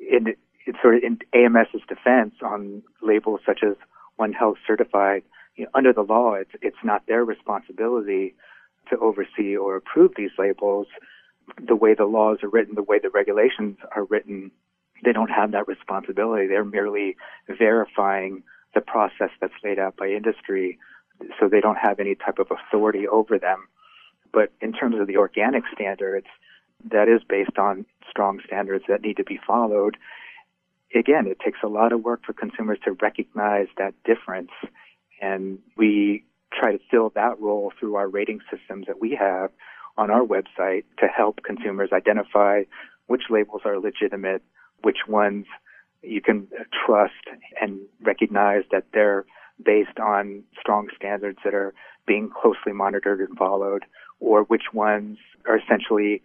In, 0.00 0.34
it's 0.66 0.78
sort 0.82 0.96
of 0.96 1.02
in 1.02 1.18
AMS's 1.32 1.82
defense 1.88 2.34
on 2.42 2.82
labels 3.00 3.40
such 3.46 3.60
as 3.62 3.76
One 4.16 4.32
Health 4.32 4.58
certified. 4.66 5.22
You 5.54 5.64
know, 5.64 5.70
under 5.74 5.92
the 5.92 6.02
law, 6.02 6.34
it's 6.34 6.50
it's 6.60 6.76
not 6.84 7.06
their 7.06 7.24
responsibility 7.24 8.34
to 8.90 8.98
oversee 8.98 9.56
or 9.56 9.76
approve 9.76 10.12
these 10.16 10.30
labels. 10.38 10.86
The 11.64 11.76
way 11.76 11.94
the 11.94 12.04
laws 12.04 12.38
are 12.42 12.48
written, 12.48 12.74
the 12.74 12.82
way 12.82 12.98
the 12.98 13.10
regulations 13.10 13.78
are 13.94 14.04
written, 14.04 14.50
they 15.04 15.12
don't 15.12 15.30
have 15.30 15.52
that 15.52 15.68
responsibility. 15.68 16.46
They're 16.46 16.64
merely 16.64 17.16
verifying 17.48 18.42
the 18.74 18.80
process 18.80 19.30
that's 19.40 19.54
laid 19.64 19.78
out 19.78 19.96
by 19.96 20.08
industry, 20.08 20.78
so 21.38 21.48
they 21.48 21.60
don't 21.60 21.78
have 21.78 22.00
any 22.00 22.14
type 22.14 22.38
of 22.38 22.48
authority 22.50 23.06
over 23.06 23.38
them. 23.38 23.68
But 24.32 24.52
in 24.60 24.72
terms 24.72 24.96
of 25.00 25.06
the 25.06 25.16
organic 25.16 25.62
standards, 25.72 26.26
that 26.90 27.08
is 27.08 27.22
based 27.26 27.58
on 27.58 27.86
strong 28.10 28.40
standards 28.46 28.84
that 28.88 29.02
need 29.02 29.16
to 29.16 29.24
be 29.24 29.40
followed. 29.46 29.96
Again, 30.96 31.26
it 31.26 31.38
takes 31.44 31.58
a 31.62 31.68
lot 31.68 31.92
of 31.92 32.02
work 32.02 32.24
for 32.24 32.32
consumers 32.32 32.78
to 32.84 32.92
recognize 32.92 33.66
that 33.76 33.94
difference, 34.04 34.50
and 35.20 35.58
we 35.76 36.24
try 36.52 36.72
to 36.72 36.78
fill 36.90 37.10
that 37.14 37.38
role 37.40 37.72
through 37.78 37.96
our 37.96 38.08
rating 38.08 38.40
systems 38.50 38.86
that 38.86 39.00
we 39.00 39.14
have 39.14 39.50
on 39.98 40.10
our 40.10 40.24
website 40.24 40.84
to 40.98 41.06
help 41.06 41.42
consumers 41.42 41.90
identify 41.92 42.62
which 43.08 43.24
labels 43.28 43.62
are 43.64 43.78
legitimate, 43.78 44.42
which 44.82 45.06
ones 45.06 45.44
you 46.02 46.20
can 46.22 46.48
trust 46.86 47.12
and 47.60 47.80
recognize 48.00 48.62
that 48.70 48.84
they're 48.94 49.26
based 49.62 49.98
on 49.98 50.42
strong 50.58 50.88
standards 50.96 51.38
that 51.44 51.54
are 51.54 51.74
being 52.06 52.30
closely 52.30 52.72
monitored 52.72 53.20
and 53.20 53.36
followed, 53.36 53.84
or 54.20 54.44
which 54.44 54.72
ones 54.72 55.18
are 55.46 55.58
essentially 55.58 56.22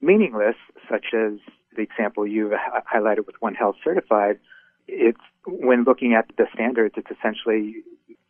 meaningless, 0.00 0.56
such 0.88 1.06
as 1.14 1.32
the 1.76 1.82
example 1.82 2.26
you 2.26 2.52
hi- 2.54 2.82
highlighted 2.98 3.26
with 3.26 3.36
One 3.40 3.54
Health 3.54 3.76
Certified. 3.82 4.38
It's 4.88 5.20
when 5.46 5.84
looking 5.84 6.14
at 6.14 6.26
the 6.36 6.46
standards, 6.52 6.94
it's 6.96 7.10
essentially 7.10 7.76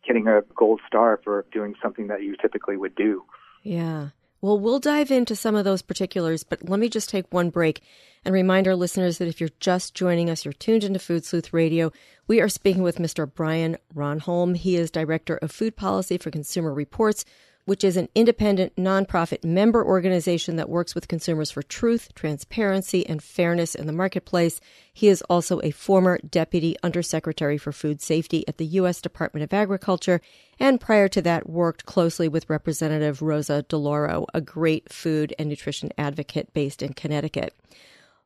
getting 0.05 0.27
a 0.27 0.41
gold 0.55 0.81
star 0.87 1.19
for 1.23 1.45
doing 1.51 1.75
something 1.81 2.07
that 2.07 2.23
you 2.23 2.35
typically 2.41 2.77
would 2.77 2.95
do. 2.95 3.23
Yeah. 3.63 4.09
Well, 4.41 4.57
we'll 4.57 4.79
dive 4.79 5.11
into 5.11 5.35
some 5.35 5.55
of 5.55 5.65
those 5.65 5.83
particulars, 5.83 6.43
but 6.43 6.67
let 6.67 6.79
me 6.79 6.89
just 6.89 7.09
take 7.09 7.31
one 7.31 7.51
break 7.51 7.81
and 8.25 8.33
remind 8.33 8.67
our 8.67 8.75
listeners 8.75 9.19
that 9.19 9.27
if 9.27 9.39
you're 9.39 9.49
just 9.59 9.93
joining 9.93 10.31
us, 10.31 10.43
you're 10.43 10.53
tuned 10.53 10.83
into 10.83 10.97
Food 10.97 11.25
Sleuth 11.25 11.53
Radio. 11.53 11.91
We 12.27 12.41
are 12.41 12.49
speaking 12.49 12.81
with 12.81 12.97
Mr. 12.97 13.31
Brian 13.31 13.77
Ronholm. 13.95 14.57
He 14.57 14.75
is 14.75 14.89
Director 14.89 15.37
of 15.37 15.51
Food 15.51 15.75
Policy 15.75 16.17
for 16.17 16.31
Consumer 16.31 16.73
Reports, 16.73 17.23
which 17.71 17.85
is 17.85 17.95
an 17.95 18.09
independent 18.15 18.75
nonprofit 18.75 19.45
member 19.45 19.81
organization 19.81 20.57
that 20.57 20.67
works 20.67 20.93
with 20.93 21.07
consumers 21.07 21.49
for 21.49 21.63
truth, 21.63 22.13
transparency, 22.15 23.07
and 23.07 23.23
fairness 23.23 23.75
in 23.75 23.87
the 23.87 23.93
marketplace. 23.93 24.59
He 24.93 25.07
is 25.07 25.21
also 25.29 25.61
a 25.63 25.71
former 25.71 26.19
Deputy 26.29 26.75
Undersecretary 26.83 27.57
for 27.57 27.71
Food 27.71 28.01
Safety 28.01 28.45
at 28.45 28.57
the 28.57 28.65
U.S. 28.65 28.99
Department 28.99 29.45
of 29.45 29.53
Agriculture, 29.53 30.19
and 30.59 30.81
prior 30.81 31.07
to 31.07 31.21
that, 31.21 31.49
worked 31.49 31.85
closely 31.85 32.27
with 32.27 32.49
Representative 32.49 33.21
Rosa 33.21 33.63
DeLauro, 33.69 34.25
a 34.33 34.41
great 34.41 34.91
food 34.91 35.33
and 35.39 35.47
nutrition 35.47 35.93
advocate 35.97 36.53
based 36.53 36.83
in 36.83 36.91
Connecticut. 36.91 37.55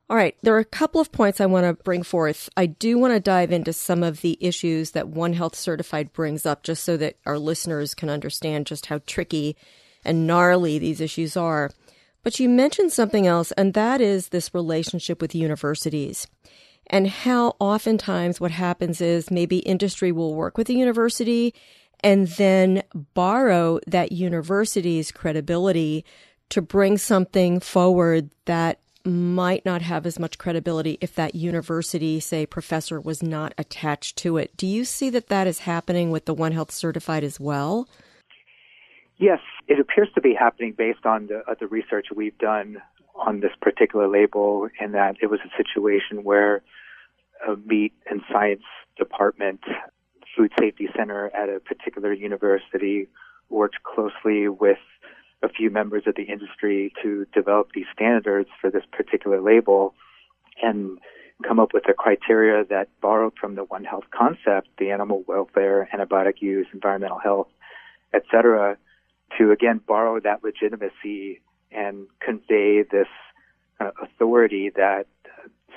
All 0.08 0.16
right, 0.16 0.36
there 0.42 0.54
are 0.54 0.60
a 0.60 0.64
couple 0.64 1.00
of 1.00 1.10
points 1.10 1.40
I 1.40 1.46
want 1.46 1.64
to 1.66 1.82
bring 1.82 2.04
forth. 2.04 2.48
I 2.56 2.66
do 2.66 2.96
want 2.96 3.12
to 3.14 3.20
dive 3.20 3.50
into 3.50 3.72
some 3.72 4.04
of 4.04 4.20
the 4.20 4.38
issues 4.40 4.92
that 4.92 5.08
One 5.08 5.32
Health 5.32 5.56
Certified 5.56 6.12
brings 6.12 6.46
up, 6.46 6.62
just 6.62 6.84
so 6.84 6.96
that 6.98 7.16
our 7.26 7.38
listeners 7.38 7.94
can 7.94 8.08
understand 8.08 8.66
just 8.66 8.86
how 8.86 9.00
tricky 9.06 9.56
and 10.04 10.26
gnarly 10.26 10.78
these 10.78 11.00
issues 11.00 11.36
are. 11.36 11.70
But 12.22 12.38
you 12.38 12.48
mentioned 12.48 12.92
something 12.92 13.26
else, 13.26 13.50
and 13.52 13.74
that 13.74 14.00
is 14.00 14.28
this 14.28 14.54
relationship 14.54 15.20
with 15.20 15.34
universities 15.34 16.28
and 16.88 17.08
how 17.08 17.56
oftentimes 17.58 18.40
what 18.40 18.50
happens 18.50 19.00
is 19.00 19.30
maybe 19.30 19.58
industry 19.58 20.12
will 20.12 20.34
work 20.34 20.56
with 20.56 20.66
the 20.66 20.74
university 20.74 21.54
and 22.00 22.28
then 22.28 22.82
borrow 23.14 23.80
that 23.86 24.12
university's 24.12 25.10
credibility 25.10 26.04
to 26.50 26.62
bring 26.62 26.96
something 26.96 27.58
forward 27.58 28.30
that 28.44 28.78
might 29.06 29.64
not 29.64 29.82
have 29.82 30.04
as 30.04 30.18
much 30.18 30.38
credibility 30.38 30.98
if 31.00 31.14
that 31.14 31.34
university, 31.34 32.20
say, 32.20 32.44
professor 32.44 33.00
was 33.00 33.22
not 33.22 33.54
attached 33.56 34.16
to 34.18 34.36
it. 34.36 34.56
Do 34.56 34.66
you 34.66 34.84
see 34.84 35.10
that 35.10 35.28
that 35.28 35.46
is 35.46 35.60
happening 35.60 36.10
with 36.10 36.24
the 36.24 36.34
One 36.34 36.52
Health 36.52 36.72
certified 36.72 37.24
as 37.24 37.38
well? 37.38 37.88
Yes, 39.18 39.40
it 39.68 39.80
appears 39.80 40.08
to 40.14 40.20
be 40.20 40.34
happening 40.34 40.74
based 40.76 41.06
on 41.06 41.28
the, 41.28 41.42
uh, 41.48 41.54
the 41.58 41.66
research 41.66 42.08
we've 42.14 42.36
done 42.36 42.82
on 43.14 43.40
this 43.40 43.52
particular 43.62 44.08
label, 44.08 44.68
in 44.78 44.92
that 44.92 45.16
it 45.22 45.30
was 45.30 45.40
a 45.40 45.56
situation 45.56 46.22
where 46.22 46.62
a 47.48 47.56
meat 47.56 47.94
and 48.10 48.20
science 48.30 48.64
department, 48.98 49.60
food 50.36 50.52
safety 50.60 50.88
center 50.94 51.30
at 51.34 51.48
a 51.48 51.60
particular 51.60 52.12
university, 52.12 53.08
worked 53.48 53.82
closely 53.84 54.48
with 54.48 54.78
a 55.46 55.48
few 55.48 55.70
members 55.70 56.04
of 56.06 56.14
the 56.14 56.24
industry 56.24 56.92
to 57.02 57.26
develop 57.32 57.70
these 57.74 57.86
standards 57.92 58.50
for 58.60 58.70
this 58.70 58.84
particular 58.92 59.40
label 59.40 59.94
and 60.62 60.98
come 61.46 61.58
up 61.58 61.72
with 61.72 61.88
a 61.88 61.94
criteria 61.94 62.64
that 62.64 62.88
borrowed 63.00 63.34
from 63.40 63.54
the 63.54 63.64
One 63.64 63.84
Health 63.84 64.04
concept, 64.10 64.68
the 64.78 64.90
animal 64.90 65.22
welfare, 65.26 65.88
antibiotic 65.94 66.40
use, 66.40 66.66
environmental 66.72 67.18
health, 67.18 67.48
et 68.12 68.24
cetera, 68.30 68.76
to 69.38 69.50
again 69.52 69.80
borrow 69.86 70.18
that 70.20 70.42
legitimacy 70.42 71.40
and 71.70 72.06
convey 72.20 72.82
this 72.82 73.08
uh, 73.80 73.90
authority 74.02 74.70
that 74.74 75.06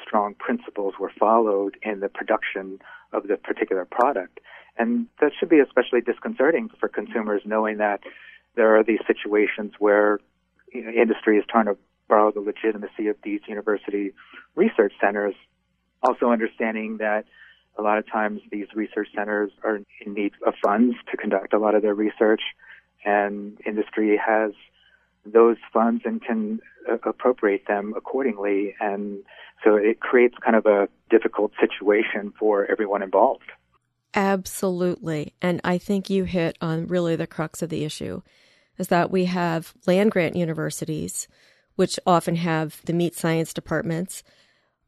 strong 0.05 0.33
principles 0.33 0.93
were 0.99 1.11
followed 1.19 1.77
in 1.83 1.99
the 1.99 2.09
production 2.09 2.79
of 3.11 3.27
the 3.27 3.37
particular 3.37 3.85
product. 3.85 4.39
And 4.77 5.07
that 5.19 5.31
should 5.37 5.49
be 5.49 5.59
especially 5.59 6.01
disconcerting 6.01 6.69
for 6.79 6.87
consumers 6.87 7.41
knowing 7.45 7.77
that 7.77 7.99
there 8.59 8.75
are 8.75 8.83
these 8.83 8.99
situations 9.07 9.71
where 9.79 10.19
you 10.73 10.83
know, 10.83 10.91
industry 10.91 11.37
is 11.37 11.45
trying 11.49 11.65
to 11.65 11.77
borrow 12.09 12.29
the 12.29 12.41
legitimacy 12.41 13.07
of 13.07 13.15
these 13.23 13.39
university 13.47 14.11
research 14.55 14.91
centers, 14.99 15.33
also 16.03 16.29
understanding 16.29 16.97
that 16.97 17.23
a 17.77 17.81
lot 17.81 17.97
of 17.97 18.05
times 18.11 18.41
these 18.51 18.67
research 18.75 19.07
centers 19.15 19.49
are 19.63 19.77
in 20.05 20.13
need 20.13 20.33
of 20.45 20.55
funds 20.61 20.97
to 21.09 21.15
conduct 21.15 21.53
a 21.53 21.57
lot 21.57 21.73
of 21.73 21.81
their 21.81 21.93
research, 21.93 22.41
and 23.05 23.57
industry 23.65 24.17
has 24.17 24.51
those 25.25 25.55
funds 25.71 26.01
and 26.03 26.21
can 26.21 26.59
uh, 26.91 26.97
appropriate 27.03 27.65
them 27.65 27.93
accordingly. 27.95 28.75
And 28.81 29.19
so 29.63 29.75
it 29.75 30.01
creates 30.01 30.35
kind 30.43 30.57
of 30.57 30.65
a 30.65 30.89
difficult 31.09 31.53
situation 31.61 32.33
for 32.37 32.69
everyone 32.69 33.03
involved. 33.03 33.51
Absolutely. 34.13 35.33
And 35.41 35.61
I 35.63 35.77
think 35.77 36.09
you 36.09 36.25
hit 36.25 36.57
on 36.59 36.87
really 36.87 37.15
the 37.15 37.27
crux 37.27 37.61
of 37.61 37.69
the 37.69 37.85
issue 37.85 38.21
is 38.79 38.87
that 38.87 39.11
we 39.11 39.25
have 39.25 39.73
land 39.85 40.11
grant 40.11 40.35
universities, 40.35 41.27
which 41.75 41.99
often 42.07 42.37
have 42.37 42.81
the 42.85 42.93
meat 42.93 43.15
science 43.15 43.53
departments, 43.53 44.23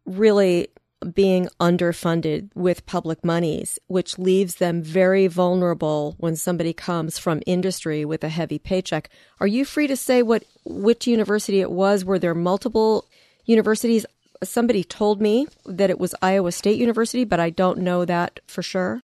really 0.05 0.69
being 1.13 1.49
underfunded 1.59 2.49
with 2.53 2.85
public 2.85 3.25
monies, 3.25 3.79
which 3.87 4.19
leaves 4.19 4.55
them 4.55 4.83
very 4.83 5.27
vulnerable 5.27 6.15
when 6.19 6.35
somebody 6.35 6.73
comes 6.73 7.17
from 7.17 7.41
industry 7.45 8.05
with 8.05 8.23
a 8.23 8.29
heavy 8.29 8.59
paycheck. 8.59 9.09
Are 9.39 9.47
you 9.47 9.65
free 9.65 9.87
to 9.87 9.97
say 9.97 10.21
what 10.21 10.43
which 10.63 11.07
university 11.07 11.59
it 11.59 11.71
was? 11.71 12.05
Were 12.05 12.19
there 12.19 12.35
multiple 12.35 13.07
universities? 13.45 14.05
Somebody 14.43 14.83
told 14.83 15.21
me 15.21 15.47
that 15.65 15.89
it 15.89 15.99
was 15.99 16.15
Iowa 16.21 16.51
State 16.51 16.79
University, 16.79 17.25
but 17.25 17.39
I 17.39 17.49
don't 17.49 17.79
know 17.79 18.05
that 18.05 18.39
for 18.47 18.61
sure. 18.61 19.01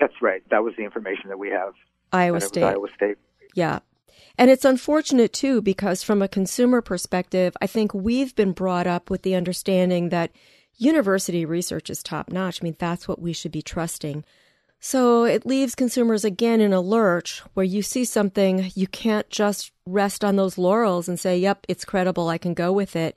That's 0.00 0.20
right. 0.20 0.42
That 0.50 0.64
was 0.64 0.74
the 0.76 0.84
information 0.84 1.28
that 1.28 1.38
we 1.38 1.50
have. 1.50 1.74
Iowa 2.12 2.40
State. 2.40 2.64
Iowa 2.64 2.88
State. 2.94 3.18
Yeah. 3.54 3.80
And 4.36 4.50
it's 4.50 4.64
unfortunate 4.64 5.32
too, 5.32 5.62
because 5.62 6.02
from 6.02 6.20
a 6.20 6.28
consumer 6.28 6.80
perspective, 6.80 7.56
I 7.60 7.66
think 7.66 7.94
we've 7.94 8.34
been 8.34 8.52
brought 8.52 8.86
up 8.86 9.10
with 9.10 9.22
the 9.22 9.34
understanding 9.34 10.08
that 10.08 10.32
university 10.76 11.44
research 11.44 11.88
is 11.88 12.02
top 12.02 12.30
notch. 12.30 12.60
I 12.60 12.64
mean, 12.64 12.76
that's 12.78 13.06
what 13.06 13.20
we 13.20 13.32
should 13.32 13.52
be 13.52 13.62
trusting. 13.62 14.24
So 14.80 15.24
it 15.24 15.46
leaves 15.46 15.74
consumers 15.74 16.24
again 16.24 16.60
in 16.60 16.72
a 16.72 16.80
lurch 16.80 17.40
where 17.54 17.64
you 17.64 17.80
see 17.80 18.04
something, 18.04 18.70
you 18.74 18.86
can't 18.86 19.28
just 19.30 19.72
rest 19.86 20.24
on 20.24 20.36
those 20.36 20.58
laurels 20.58 21.08
and 21.08 21.18
say, 21.18 21.38
yep, 21.38 21.64
it's 21.68 21.86
credible, 21.86 22.28
I 22.28 22.36
can 22.36 22.52
go 22.54 22.72
with 22.72 22.94
it. 22.96 23.16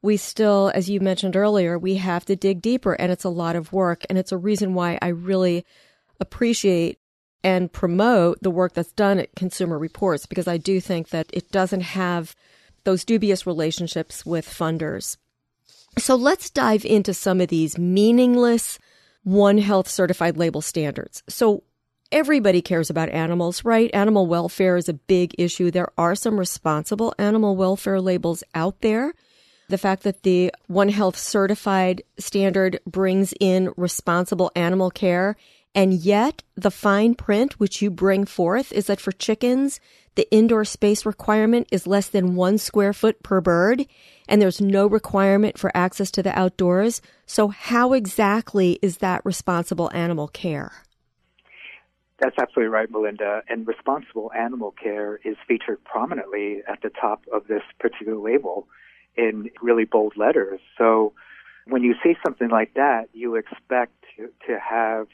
We 0.00 0.16
still, 0.16 0.70
as 0.74 0.88
you 0.88 1.00
mentioned 1.00 1.36
earlier, 1.36 1.78
we 1.78 1.96
have 1.96 2.24
to 2.26 2.36
dig 2.36 2.62
deeper 2.62 2.94
and 2.94 3.10
it's 3.12 3.24
a 3.24 3.28
lot 3.28 3.56
of 3.56 3.72
work. 3.72 4.04
And 4.08 4.16
it's 4.16 4.32
a 4.32 4.38
reason 4.38 4.72
why 4.72 4.98
I 5.02 5.08
really 5.08 5.66
appreciate 6.20 6.98
and 7.44 7.70
promote 7.70 8.42
the 8.42 8.50
work 8.50 8.72
that's 8.72 8.92
done 8.92 9.18
at 9.18 9.36
Consumer 9.36 9.78
Reports 9.78 10.24
because 10.24 10.48
I 10.48 10.56
do 10.56 10.80
think 10.80 11.10
that 11.10 11.26
it 11.32 11.52
doesn't 11.52 11.82
have 11.82 12.34
those 12.84 13.04
dubious 13.04 13.46
relationships 13.46 14.24
with 14.24 14.48
funders. 14.48 15.18
So 15.98 16.16
let's 16.16 16.50
dive 16.50 16.84
into 16.84 17.14
some 17.14 17.40
of 17.40 17.48
these 17.48 17.78
meaningless 17.78 18.78
One 19.22 19.58
Health 19.58 19.88
certified 19.88 20.36
label 20.36 20.62
standards. 20.62 21.22
So 21.28 21.62
everybody 22.10 22.62
cares 22.62 22.90
about 22.90 23.10
animals, 23.10 23.64
right? 23.64 23.90
Animal 23.94 24.26
welfare 24.26 24.76
is 24.76 24.88
a 24.88 24.94
big 24.94 25.34
issue. 25.38 25.70
There 25.70 25.92
are 25.98 26.14
some 26.14 26.38
responsible 26.38 27.14
animal 27.18 27.56
welfare 27.56 28.00
labels 28.00 28.42
out 28.54 28.80
there. 28.80 29.14
The 29.68 29.78
fact 29.78 30.02
that 30.02 30.22
the 30.22 30.52
One 30.66 30.88
Health 30.88 31.16
certified 31.16 32.02
standard 32.18 32.80
brings 32.86 33.34
in 33.38 33.72
responsible 33.76 34.50
animal 34.56 34.90
care 34.90 35.36
and 35.74 35.92
yet 35.92 36.42
the 36.54 36.70
fine 36.70 37.14
print 37.14 37.58
which 37.58 37.82
you 37.82 37.90
bring 37.90 38.24
forth 38.24 38.72
is 38.72 38.86
that 38.86 39.00
for 39.00 39.12
chickens, 39.12 39.80
the 40.14 40.30
indoor 40.30 40.64
space 40.64 41.04
requirement 41.04 41.66
is 41.72 41.86
less 41.86 42.08
than 42.08 42.36
one 42.36 42.58
square 42.58 42.92
foot 42.92 43.22
per 43.24 43.40
bird, 43.40 43.84
and 44.28 44.40
there's 44.40 44.60
no 44.60 44.86
requirement 44.86 45.58
for 45.58 45.76
access 45.76 46.10
to 46.12 46.22
the 46.22 46.38
outdoors. 46.38 47.02
So, 47.26 47.48
how 47.48 47.92
exactly 47.92 48.78
is 48.80 48.98
that 48.98 49.24
responsible 49.24 49.90
animal 49.92 50.28
care? 50.28 50.84
That's 52.20 52.38
absolutely 52.38 52.70
right, 52.70 52.88
Melinda. 52.88 53.42
And 53.48 53.66
responsible 53.66 54.30
animal 54.32 54.70
care 54.80 55.18
is 55.24 55.36
featured 55.48 55.82
prominently 55.84 56.62
at 56.68 56.80
the 56.82 56.90
top 56.90 57.24
of 57.32 57.48
this 57.48 57.62
particular 57.80 58.16
label 58.16 58.68
in 59.16 59.50
really 59.60 59.84
bold 59.84 60.16
letters. 60.16 60.60
So, 60.78 61.12
when 61.66 61.82
you 61.82 61.94
see 62.04 62.14
something 62.24 62.50
like 62.50 62.74
that, 62.74 63.08
you 63.12 63.34
expect 63.34 63.92
to, 64.16 64.28
to 64.46 64.60
have 64.60 65.08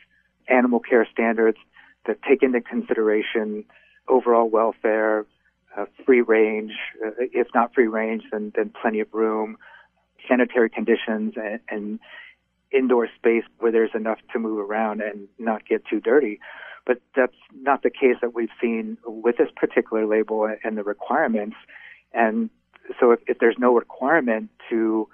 animal 0.51 0.81
care 0.81 1.07
standards 1.11 1.59
that 2.07 2.19
take 2.29 2.43
into 2.43 2.61
consideration 2.61 3.65
overall 4.09 4.49
welfare, 4.49 5.27
uh, 5.77 5.85
free 6.05 6.21
range, 6.21 6.73
uh, 7.05 7.11
if 7.19 7.47
not 7.55 7.75
free 7.75 7.87
range, 7.87 8.25
then, 8.33 8.53
then 8.57 8.71
plenty 8.81 9.01
of 9.01 9.09
room, 9.13 9.57
sanitary 10.29 10.69
conditions, 10.69 11.35
and, 11.37 11.61
and 11.69 12.01
indoor 12.73 13.09
space 13.17 13.45
where 13.59 13.73
there's 13.73 13.95
enough 13.95 14.19
to 14.33 14.39
move 14.39 14.59
around 14.59 15.01
and 15.01 15.29
not 15.39 15.67
get 15.67 15.85
too 15.87 16.01
dirty. 16.01 16.41
But 16.87 17.01
that's 17.15 17.37
not 17.55 17.83
the 17.83 17.91
case 17.91 18.17
that 18.21 18.35
we've 18.35 18.51
seen 18.61 18.97
with 19.05 19.37
this 19.37 19.51
particular 19.55 20.07
label 20.07 20.49
and 20.65 20.77
the 20.77 20.83
requirements. 20.83 21.57
And 22.13 22.51
so 22.99 23.13
if, 23.13 23.21
if 23.27 23.39
there's 23.39 23.59
no 23.59 23.75
requirement 23.75 24.51
to 24.71 25.09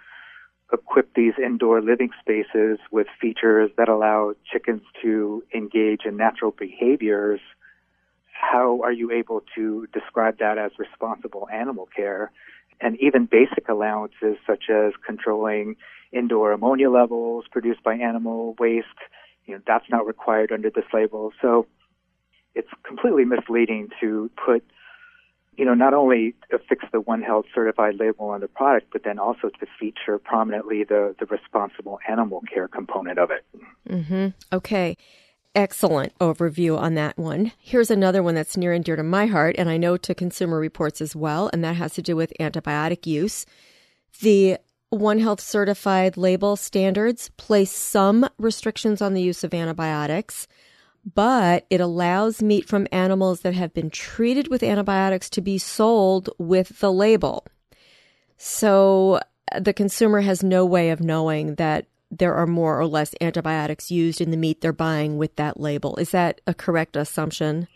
equip 0.72 1.14
these 1.14 1.34
indoor 1.42 1.80
living 1.80 2.10
spaces 2.20 2.78
with 2.90 3.06
features 3.20 3.70
that 3.76 3.88
allow 3.88 4.34
chickens 4.50 4.82
to 5.02 5.42
engage 5.54 6.04
in 6.04 6.16
natural 6.16 6.50
behaviors, 6.50 7.40
how 8.32 8.80
are 8.82 8.92
you 8.92 9.10
able 9.10 9.42
to 9.54 9.86
describe 9.92 10.38
that 10.38 10.58
as 10.58 10.72
responsible 10.78 11.48
animal 11.52 11.88
care? 11.94 12.30
And 12.80 12.98
even 13.00 13.26
basic 13.26 13.68
allowances 13.68 14.36
such 14.46 14.64
as 14.68 14.92
controlling 15.04 15.76
indoor 16.12 16.52
ammonia 16.52 16.90
levels 16.90 17.44
produced 17.50 17.82
by 17.82 17.94
animal 17.94 18.54
waste, 18.58 18.86
you 19.46 19.54
know, 19.54 19.60
that's 19.66 19.88
not 19.88 20.06
required 20.06 20.52
under 20.52 20.70
this 20.70 20.84
label. 20.92 21.32
So 21.40 21.66
it's 22.54 22.68
completely 22.82 23.24
misleading 23.24 23.88
to 24.00 24.30
put 24.44 24.64
you 25.56 25.64
know, 25.64 25.74
not 25.74 25.94
only 25.94 26.34
affix 26.52 26.84
the 26.92 27.00
One 27.00 27.22
Health 27.22 27.46
certified 27.54 27.96
label 27.98 28.28
on 28.28 28.40
the 28.40 28.48
product, 28.48 28.88
but 28.92 29.04
then 29.04 29.18
also 29.18 29.48
to 29.48 29.66
feature 29.78 30.18
prominently 30.18 30.84
the, 30.84 31.14
the 31.18 31.26
responsible 31.26 31.98
animal 32.08 32.42
care 32.52 32.68
component 32.68 33.18
of 33.18 33.30
it. 33.30 33.44
Mm-hmm. 33.88 34.28
Okay. 34.52 34.96
Excellent 35.54 36.16
overview 36.18 36.78
on 36.78 36.94
that 36.94 37.16
one. 37.16 37.52
Here's 37.58 37.90
another 37.90 38.22
one 38.22 38.34
that's 38.34 38.58
near 38.58 38.74
and 38.74 38.84
dear 38.84 38.96
to 38.96 39.02
my 39.02 39.24
heart, 39.24 39.56
and 39.56 39.70
I 39.70 39.78
know 39.78 39.96
to 39.96 40.14
Consumer 40.14 40.58
Reports 40.58 41.00
as 41.00 41.16
well, 41.16 41.48
and 41.52 41.64
that 41.64 41.76
has 41.76 41.94
to 41.94 42.02
do 42.02 42.14
with 42.14 42.32
antibiotic 42.38 43.06
use. 43.06 43.46
The 44.20 44.58
One 44.90 45.18
Health 45.18 45.40
certified 45.40 46.18
label 46.18 46.56
standards 46.56 47.30
place 47.38 47.72
some 47.72 48.28
restrictions 48.38 49.00
on 49.00 49.14
the 49.14 49.22
use 49.22 49.42
of 49.44 49.54
antibiotics 49.54 50.46
but 51.14 51.66
it 51.70 51.80
allows 51.80 52.42
meat 52.42 52.66
from 52.68 52.88
animals 52.90 53.40
that 53.42 53.54
have 53.54 53.72
been 53.72 53.90
treated 53.90 54.48
with 54.48 54.62
antibiotics 54.62 55.30
to 55.30 55.40
be 55.40 55.56
sold 55.56 56.28
with 56.38 56.80
the 56.80 56.92
label. 56.92 57.46
So 58.36 59.20
uh, 59.52 59.60
the 59.60 59.72
consumer 59.72 60.20
has 60.20 60.42
no 60.42 60.66
way 60.66 60.90
of 60.90 61.00
knowing 61.00 61.54
that 61.54 61.86
there 62.10 62.34
are 62.34 62.46
more 62.46 62.78
or 62.78 62.86
less 62.86 63.14
antibiotics 63.20 63.90
used 63.90 64.20
in 64.20 64.30
the 64.30 64.36
meat 64.36 64.60
they're 64.60 64.72
buying 64.72 65.16
with 65.16 65.36
that 65.36 65.60
label. 65.60 65.96
Is 65.96 66.10
that 66.10 66.40
a 66.46 66.54
correct 66.54 66.96
assumption? 66.96 67.68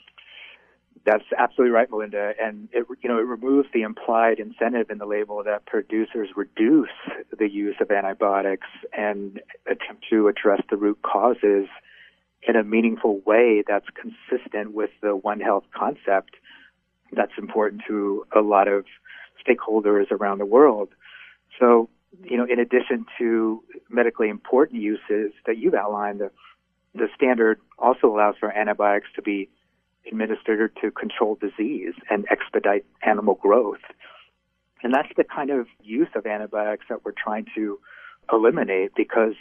That's 1.05 1.25
absolutely 1.37 1.73
right, 1.73 1.90
Melinda. 1.90 2.35
And 2.40 2.69
it, 2.73 2.87
you 3.03 3.09
know, 3.09 3.19
it 3.19 3.27
removes 3.27 3.69
the 3.73 3.83
implied 3.83 4.38
incentive 4.38 4.90
in 4.90 4.99
the 4.99 5.07
label 5.07 5.43
that 5.45 5.66
producers 5.66 6.29
reduce 6.37 6.90
the 7.37 7.49
use 7.49 7.77
of 7.81 7.90
antibiotics 7.90 8.66
and 8.93 9.40
attempt 9.66 10.05
to 10.11 10.29
address 10.29 10.61
the 10.69 10.77
root 10.77 10.99
causes 11.03 11.66
in 12.46 12.57
a 12.57 12.64
meaningful 12.64 13.20
way 13.26 13.62
that's 13.66 13.87
consistent 13.94 14.72
with 14.72 14.90
the 15.03 15.14
One 15.14 15.40
Health 15.40 15.64
concept 15.74 16.37
that's 17.12 17.33
important 17.38 17.83
to 17.88 18.24
a 18.35 18.40
lot 18.40 18.68
of 18.68 18.85
stakeholders 19.46 20.11
around 20.11 20.38
the 20.38 20.46
world. 20.46 20.88
So, 21.59 21.88
you 22.24 22.37
know, 22.37 22.44
in 22.44 22.59
addition 22.59 23.05
to 23.18 23.62
medically 23.88 24.29
important 24.29 24.81
uses 24.81 25.33
that 25.46 25.59
you've 25.59 25.74
outlined, 25.74 26.20
the, 26.20 26.31
the 26.94 27.09
standard 27.14 27.61
also 27.79 28.07
allows 28.07 28.37
for 28.38 28.50
antibiotics 28.50 29.09
to 29.16 29.22
be 29.22 29.48
administered 30.07 30.72
to 30.83 30.90
control 30.90 31.37
disease 31.40 31.94
and 32.09 32.26
expedite 32.31 32.85
animal 33.03 33.35
growth. 33.35 33.81
And 34.83 34.94
that's 34.94 35.11
the 35.16 35.24
kind 35.24 35.50
of 35.50 35.66
use 35.83 36.09
of 36.14 36.26
antibiotics 36.26 36.87
that 36.88 37.05
we're 37.05 37.12
trying 37.12 37.46
to 37.55 37.79
eliminate 38.33 38.92
because, 38.96 39.35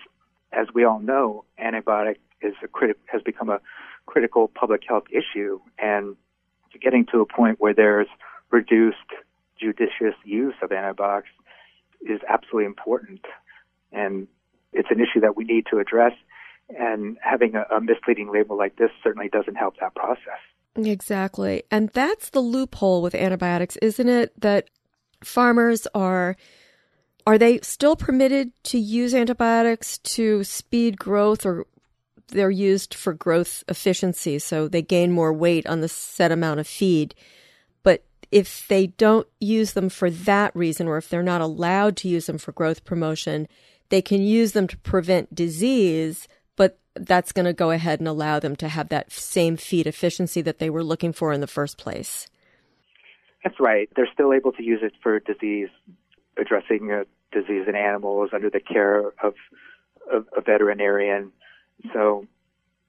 as 0.52 0.68
we 0.74 0.84
all 0.84 1.00
know, 1.00 1.46
antibiotic 1.64 2.18
is 2.42 2.54
a 2.64 2.68
criti- 2.68 2.96
has 3.06 3.22
become 3.22 3.50
a 3.50 3.60
critical 4.06 4.48
public 4.48 4.82
health 4.88 5.06
issue, 5.12 5.60
and 5.78 6.16
getting 6.82 7.06
to 7.12 7.22
a 7.22 7.26
point 7.26 7.60
where 7.60 7.74
there's 7.74 8.08
reduced 8.52 8.98
judicious 9.60 10.16
use 10.24 10.56
of 10.62 10.72
antibiotics 10.72 11.30
is 12.02 12.22
absolutely 12.28 12.66
important. 12.66 13.22
And 13.92 14.28
it's 14.72 14.90
an 14.92 15.00
issue 15.00 15.20
that 15.22 15.36
we 15.36 15.44
need 15.44 15.66
to 15.72 15.80
address. 15.80 16.14
And 16.70 17.18
having 17.22 17.56
a, 17.56 17.66
a 17.76 17.82
misleading 17.82 18.32
label 18.32 18.58
like 18.58 18.78
this 18.78 18.92
certainly 19.04 19.28
doesn't 19.28 19.56
help 19.56 19.76
that 19.80 19.96
process. 19.96 20.40
Exactly. 20.76 21.64
And 21.72 21.90
that's 21.90 22.30
the 22.30 22.42
loophole 22.42 23.02
with 23.02 23.16
antibiotics, 23.16 23.76
isn't 23.78 24.08
it? 24.08 24.40
That 24.40 24.70
farmers 25.24 25.88
are 25.94 26.36
are 27.28 27.38
they 27.38 27.60
still 27.62 27.96
permitted 27.96 28.52
to 28.64 28.80
use 28.80 29.14
antibiotics 29.14 29.98
to 30.00 30.44
speed 30.44 30.98
growth 30.98 31.46
or 31.46 31.66
they're 32.30 32.52
used 32.52 32.94
for 32.94 33.14
growth 33.14 33.64
efficiency 33.68 34.40
so 34.40 34.68
they 34.68 34.82
gain 34.82 35.12
more 35.12 35.34
weight 35.34 35.68
on 35.68 35.82
the 35.82 35.90
set 35.90 36.32
amount 36.32 36.60
of 36.60 36.68
feed 36.68 37.14
but 37.84 38.04
if 38.32 38.68
they 38.68 38.88
don't 38.88 39.28
use 39.40 39.74
them 39.74 39.90
for 39.90 40.10
that 40.10 40.56
reason 40.56 40.88
or 40.88 40.98
if 40.98 41.10
they're 41.10 41.24
not 41.24 41.42
allowed 41.42 41.96
to 41.98 42.08
use 42.08 42.26
them 42.26 42.38
for 42.38 42.52
growth 42.52 42.84
promotion 42.86 43.48
they 43.90 44.02
can 44.02 44.22
use 44.22 44.52
them 44.54 44.68
to 44.68 44.78
prevent 44.78 45.34
disease 45.34 46.28
but 46.56 46.78
that's 46.96 47.32
going 47.32 47.46
to 47.46 47.54
go 47.54 47.72
ahead 47.72 48.00
and 48.00 48.08
allow 48.08 48.40
them 48.40 48.56
to 48.58 48.68
have 48.68 48.90
that 48.90 49.12
same 49.12 49.56
feed 49.56 49.88
efficiency 49.88 50.42
that 50.42 50.60
they 50.60 50.70
were 50.70 50.84
looking 50.84 51.14
for 51.14 51.32
in 51.32 51.40
the 51.40 51.48
first 51.48 51.78
place. 51.78 52.28
That's 53.44 53.60
right. 53.60 53.90
They're 53.96 54.10
still 54.14 54.34
able 54.34 54.52
to 54.54 54.64
use 54.64 54.82
it 54.84 54.94
for 55.02 55.20
disease, 55.20 55.70
addressing 56.38 56.92
a 56.92 57.06
disease 57.32 57.66
in 57.68 57.76
animals 57.76 58.32
under 58.34 58.50
the 58.50 58.60
care 58.60 59.08
of, 59.24 59.36
of 60.12 60.26
a 60.36 60.42
veterinarian. 60.42 61.32
So 61.94 62.26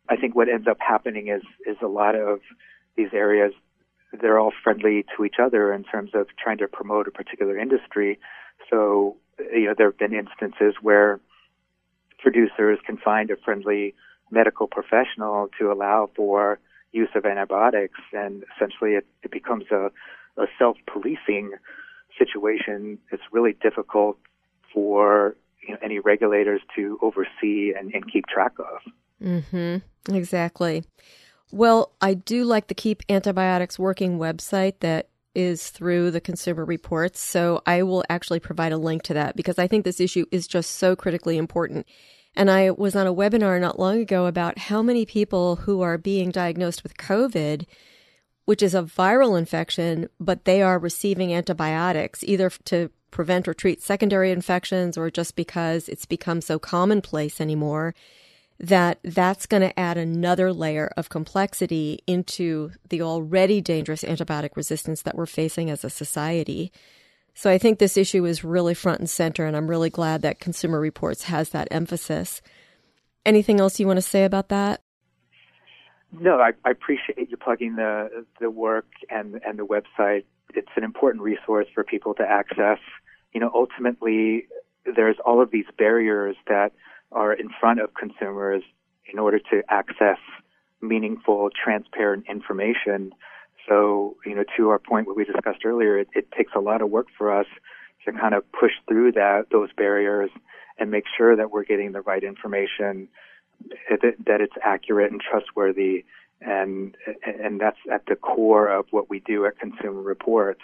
I 0.08 0.16
think 0.16 0.34
what 0.34 0.48
ends 0.48 0.66
up 0.68 0.78
happening 0.80 1.28
is, 1.28 1.42
is 1.66 1.76
a 1.82 1.86
lot 1.86 2.14
of 2.14 2.40
these 2.96 3.10
areas, 3.12 3.52
they're 4.20 4.38
all 4.38 4.52
friendly 4.64 5.04
to 5.16 5.24
each 5.24 5.36
other 5.40 5.72
in 5.72 5.84
terms 5.84 6.10
of 6.14 6.26
trying 6.42 6.58
to 6.58 6.68
promote 6.68 7.06
a 7.06 7.10
particular 7.10 7.56
industry. 7.56 8.18
So, 8.68 9.16
you 9.38 9.66
know, 9.66 9.74
there 9.76 9.86
have 9.86 9.98
been 9.98 10.12
instances 10.12 10.74
where 10.82 11.20
producers 12.18 12.78
can 12.84 12.96
find 12.96 13.30
a 13.30 13.36
friendly 13.36 13.94
medical 14.30 14.66
professional 14.66 15.48
to 15.58 15.72
allow 15.72 16.10
for 16.14 16.58
use 16.92 17.08
of 17.14 17.24
antibiotics, 17.24 18.00
and 18.12 18.44
essentially 18.54 18.92
it, 18.92 19.06
it 19.22 19.30
becomes 19.30 19.64
a, 19.70 19.90
a 20.36 20.46
self-policing 20.58 21.52
situation. 22.18 22.98
It's 23.12 23.22
really 23.32 23.56
difficult 23.62 24.18
for 24.74 25.36
you 25.66 25.74
know, 25.74 25.80
any 25.82 25.98
regulators 25.98 26.60
to 26.76 26.98
oversee 27.02 27.72
and, 27.78 27.92
and 27.94 28.10
keep 28.10 28.26
track 28.26 28.52
of. 28.58 28.92
Mm-hmm. 29.22 30.14
Exactly. 30.14 30.84
Well, 31.52 31.92
I 32.00 32.14
do 32.14 32.44
like 32.44 32.68
the 32.68 32.74
Keep 32.74 33.02
Antibiotics 33.08 33.78
Working 33.78 34.18
website 34.18 34.80
that 34.80 35.08
is 35.34 35.70
through 35.70 36.10
the 36.10 36.20
Consumer 36.20 36.64
Reports. 36.64 37.20
So 37.20 37.62
I 37.66 37.82
will 37.82 38.04
actually 38.08 38.40
provide 38.40 38.72
a 38.72 38.78
link 38.78 39.02
to 39.04 39.14
that 39.14 39.36
because 39.36 39.58
I 39.58 39.66
think 39.66 39.84
this 39.84 40.00
issue 40.00 40.26
is 40.30 40.46
just 40.46 40.72
so 40.72 40.96
critically 40.96 41.36
important. 41.36 41.86
And 42.34 42.50
I 42.50 42.70
was 42.70 42.94
on 42.94 43.06
a 43.06 43.14
webinar 43.14 43.60
not 43.60 43.78
long 43.78 44.00
ago 44.00 44.26
about 44.26 44.58
how 44.58 44.82
many 44.82 45.04
people 45.04 45.56
who 45.56 45.80
are 45.82 45.98
being 45.98 46.30
diagnosed 46.30 46.82
with 46.82 46.96
COVID, 46.96 47.66
which 48.44 48.62
is 48.62 48.74
a 48.74 48.82
viral 48.82 49.38
infection, 49.38 50.08
but 50.20 50.44
they 50.44 50.62
are 50.62 50.78
receiving 50.78 51.34
antibiotics 51.34 52.22
either 52.24 52.50
to 52.66 52.90
prevent 53.10 53.48
or 53.48 53.54
treat 53.54 53.82
secondary 53.82 54.30
infections 54.30 54.96
or 54.96 55.10
just 55.10 55.36
because 55.36 55.88
it's 55.88 56.06
become 56.06 56.40
so 56.40 56.58
commonplace 56.58 57.40
anymore 57.40 57.94
that 58.60 58.98
that's 59.02 59.46
going 59.46 59.62
to 59.62 59.80
add 59.80 59.96
another 59.96 60.52
layer 60.52 60.92
of 60.96 61.08
complexity 61.08 62.00
into 62.06 62.70
the 62.90 63.00
already 63.00 63.60
dangerous 63.60 64.02
antibiotic 64.02 64.54
resistance 64.54 65.02
that 65.02 65.16
we're 65.16 65.24
facing 65.24 65.70
as 65.70 65.82
a 65.82 65.90
society. 65.90 66.70
So 67.32 67.50
I 67.50 67.56
think 67.56 67.78
this 67.78 67.96
issue 67.96 68.26
is 68.26 68.44
really 68.44 68.74
front 68.74 69.00
and 69.00 69.08
center, 69.08 69.46
and 69.46 69.56
I'm 69.56 69.68
really 69.68 69.88
glad 69.88 70.20
that 70.22 70.40
Consumer 70.40 70.78
Reports 70.78 71.24
has 71.24 71.50
that 71.50 71.68
emphasis. 71.70 72.42
Anything 73.24 73.60
else 73.60 73.80
you 73.80 73.86
want 73.86 73.96
to 73.96 74.02
say 74.02 74.24
about 74.24 74.48
that? 74.48 74.82
No, 76.12 76.38
I, 76.38 76.50
I 76.64 76.70
appreciate 76.70 77.30
you 77.30 77.36
plugging 77.36 77.76
the 77.76 78.26
the 78.40 78.50
work 78.50 78.86
and 79.08 79.40
and 79.46 79.58
the 79.58 79.66
website. 79.66 80.24
It's 80.54 80.68
an 80.76 80.84
important 80.84 81.22
resource 81.22 81.66
for 81.74 81.84
people 81.84 82.14
to 82.14 82.22
access. 82.22 82.78
You 83.32 83.40
know, 83.40 83.50
ultimately, 83.54 84.46
there's 84.84 85.16
all 85.24 85.40
of 85.42 85.50
these 85.50 85.66
barriers 85.78 86.36
that 86.48 86.72
are 87.12 87.32
in 87.32 87.50
front 87.60 87.80
of 87.80 87.94
consumers 87.94 88.62
in 89.12 89.18
order 89.18 89.38
to 89.50 89.62
access 89.68 90.18
meaningful, 90.80 91.50
transparent 91.50 92.24
information 92.28 93.12
so, 93.68 94.16
you 94.26 94.34
know, 94.34 94.44
to 94.56 94.70
our 94.70 94.78
point, 94.78 95.06
what 95.06 95.16
we 95.16 95.24
discussed 95.24 95.64
earlier, 95.64 95.98
it, 95.98 96.08
it 96.14 96.32
takes 96.32 96.52
a 96.54 96.60
lot 96.60 96.82
of 96.82 96.90
work 96.90 97.06
for 97.16 97.32
us 97.32 97.46
to 98.04 98.12
kind 98.12 98.34
of 98.34 98.44
push 98.52 98.72
through 98.88 99.12
that 99.12 99.46
those 99.52 99.70
barriers 99.76 100.30
and 100.78 100.90
make 100.90 101.04
sure 101.16 101.36
that 101.36 101.50
we're 101.50 101.64
getting 101.64 101.92
the 101.92 102.00
right 102.00 102.24
information, 102.24 103.08
that 103.88 104.40
it's 104.40 104.54
accurate 104.64 105.12
and 105.12 105.20
trustworthy, 105.20 106.04
and 106.40 106.96
and 107.24 107.60
that's 107.60 107.78
at 107.92 108.06
the 108.06 108.16
core 108.16 108.68
of 108.68 108.86
what 108.90 109.10
we 109.10 109.20
do 109.20 109.46
at 109.46 109.58
Consumer 109.58 110.00
Reports. 110.00 110.62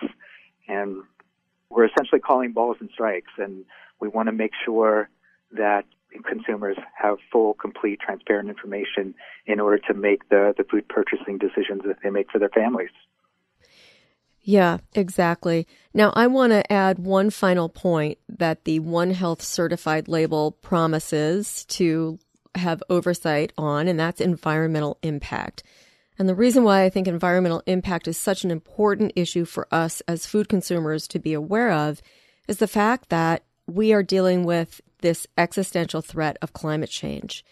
And 0.68 1.02
we're 1.70 1.86
essentially 1.86 2.20
calling 2.20 2.52
balls 2.52 2.76
and 2.80 2.90
strikes, 2.92 3.32
and 3.38 3.64
we 4.00 4.08
want 4.08 4.28
to 4.28 4.32
make 4.32 4.52
sure 4.64 5.08
that 5.52 5.84
consumers 6.24 6.76
have 6.94 7.18
full, 7.30 7.54
complete, 7.54 8.00
transparent 8.00 8.48
information 8.48 9.14
in 9.46 9.60
order 9.60 9.78
to 9.86 9.94
make 9.94 10.28
the, 10.28 10.54
the 10.56 10.64
food 10.64 10.88
purchasing 10.88 11.38
decisions 11.38 11.82
that 11.86 11.96
they 12.02 12.10
make 12.10 12.30
for 12.30 12.38
their 12.38 12.48
families. 12.48 12.90
Yeah, 14.42 14.78
exactly. 14.94 15.66
Now, 15.92 16.12
I 16.14 16.28
want 16.28 16.52
to 16.52 16.72
add 16.72 17.00
one 17.00 17.30
final 17.30 17.68
point 17.68 18.18
that 18.28 18.64
the 18.64 18.78
One 18.78 19.10
Health 19.10 19.42
certified 19.42 20.06
label 20.06 20.52
promises 20.52 21.64
to 21.70 22.20
have 22.58 22.82
oversight 22.88 23.52
on, 23.56 23.88
and 23.88 23.98
that's 23.98 24.20
environmental 24.20 24.98
impact. 25.02 25.62
And 26.18 26.28
the 26.28 26.34
reason 26.34 26.64
why 26.64 26.82
I 26.82 26.88
think 26.88 27.06
environmental 27.06 27.62
impact 27.66 28.08
is 28.08 28.16
such 28.16 28.44
an 28.44 28.50
important 28.50 29.12
issue 29.16 29.44
for 29.44 29.68
us 29.70 30.00
as 30.08 30.26
food 30.26 30.48
consumers 30.48 31.06
to 31.08 31.18
be 31.18 31.34
aware 31.34 31.70
of 31.70 32.00
is 32.48 32.58
the 32.58 32.66
fact 32.66 33.10
that 33.10 33.44
we 33.66 33.92
are 33.92 34.02
dealing 34.02 34.44
with 34.44 34.80
this 35.00 35.26
existential 35.36 36.00
threat 36.00 36.38
of 36.40 36.52
climate 36.52 36.90
change. 36.90 37.44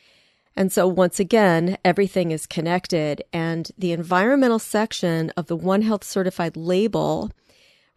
And 0.57 0.73
so 0.73 0.87
once 0.87 1.19
again, 1.19 1.79
everything 1.85 2.31
is 2.31 2.47
connected 2.47 3.23
and 3.33 3.71
the 3.77 3.93
environmental 3.93 4.61
section 4.61 5.31
of 5.37 5.47
the 5.47 5.57
One 5.57 5.83
Health 5.83 6.05
certified 6.05 6.57
label 6.57 7.31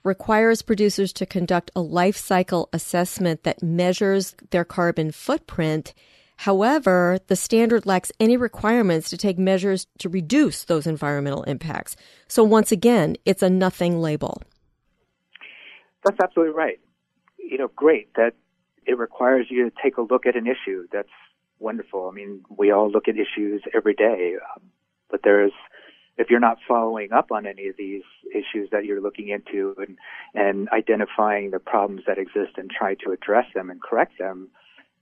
requires 0.03 0.61
producers 0.61 1.13
to 1.13 1.25
conduct 1.25 1.69
a 1.75 1.81
life 1.81 2.17
cycle 2.17 2.69
assessment 2.73 3.43
that 3.43 3.61
measures 3.61 4.35
their 4.49 4.65
carbon 4.65 5.11
footprint. 5.11 5.93
However, 6.37 7.19
the 7.27 7.35
standard 7.35 7.85
lacks 7.85 8.11
any 8.19 8.37
requirements 8.37 9.09
to 9.09 9.17
take 9.17 9.37
measures 9.37 9.87
to 9.99 10.09
reduce 10.09 10.63
those 10.63 10.87
environmental 10.87 11.43
impacts. 11.43 11.95
So 12.27 12.43
once 12.43 12.71
again, 12.71 13.17
it's 13.25 13.43
a 13.43 13.49
nothing 13.49 13.99
label. 13.99 14.41
That's 16.05 16.19
absolutely 16.21 16.53
right. 16.53 16.79
You 17.37 17.57
know, 17.57 17.69
great 17.75 18.13
that 18.15 18.33
it 18.85 18.97
requires 18.97 19.47
you 19.49 19.69
to 19.69 19.75
take 19.83 19.97
a 19.97 20.01
look 20.01 20.25
at 20.25 20.35
an 20.35 20.47
issue. 20.47 20.87
That's 20.91 21.09
wonderful. 21.59 22.07
I 22.07 22.15
mean, 22.15 22.43
we 22.55 22.71
all 22.71 22.89
look 22.89 23.07
at 23.07 23.15
issues 23.15 23.63
every 23.73 23.95
day, 23.95 24.35
um, 24.55 24.63
but 25.09 25.21
there's 25.23 25.51
if 26.17 26.29
you're 26.29 26.39
not 26.39 26.57
following 26.67 27.11
up 27.11 27.31
on 27.31 27.45
any 27.45 27.67
of 27.67 27.75
these 27.77 28.01
issues 28.31 28.69
that 28.71 28.85
you're 28.85 29.01
looking 29.01 29.29
into 29.29 29.75
and, 29.77 29.97
and 30.33 30.67
identifying 30.69 31.51
the 31.51 31.59
problems 31.59 32.01
that 32.07 32.17
exist 32.17 32.57
and 32.57 32.71
try 32.71 32.95
to 32.95 33.11
address 33.11 33.45
them 33.53 33.69
and 33.69 33.81
correct 33.81 34.13
them, 34.17 34.49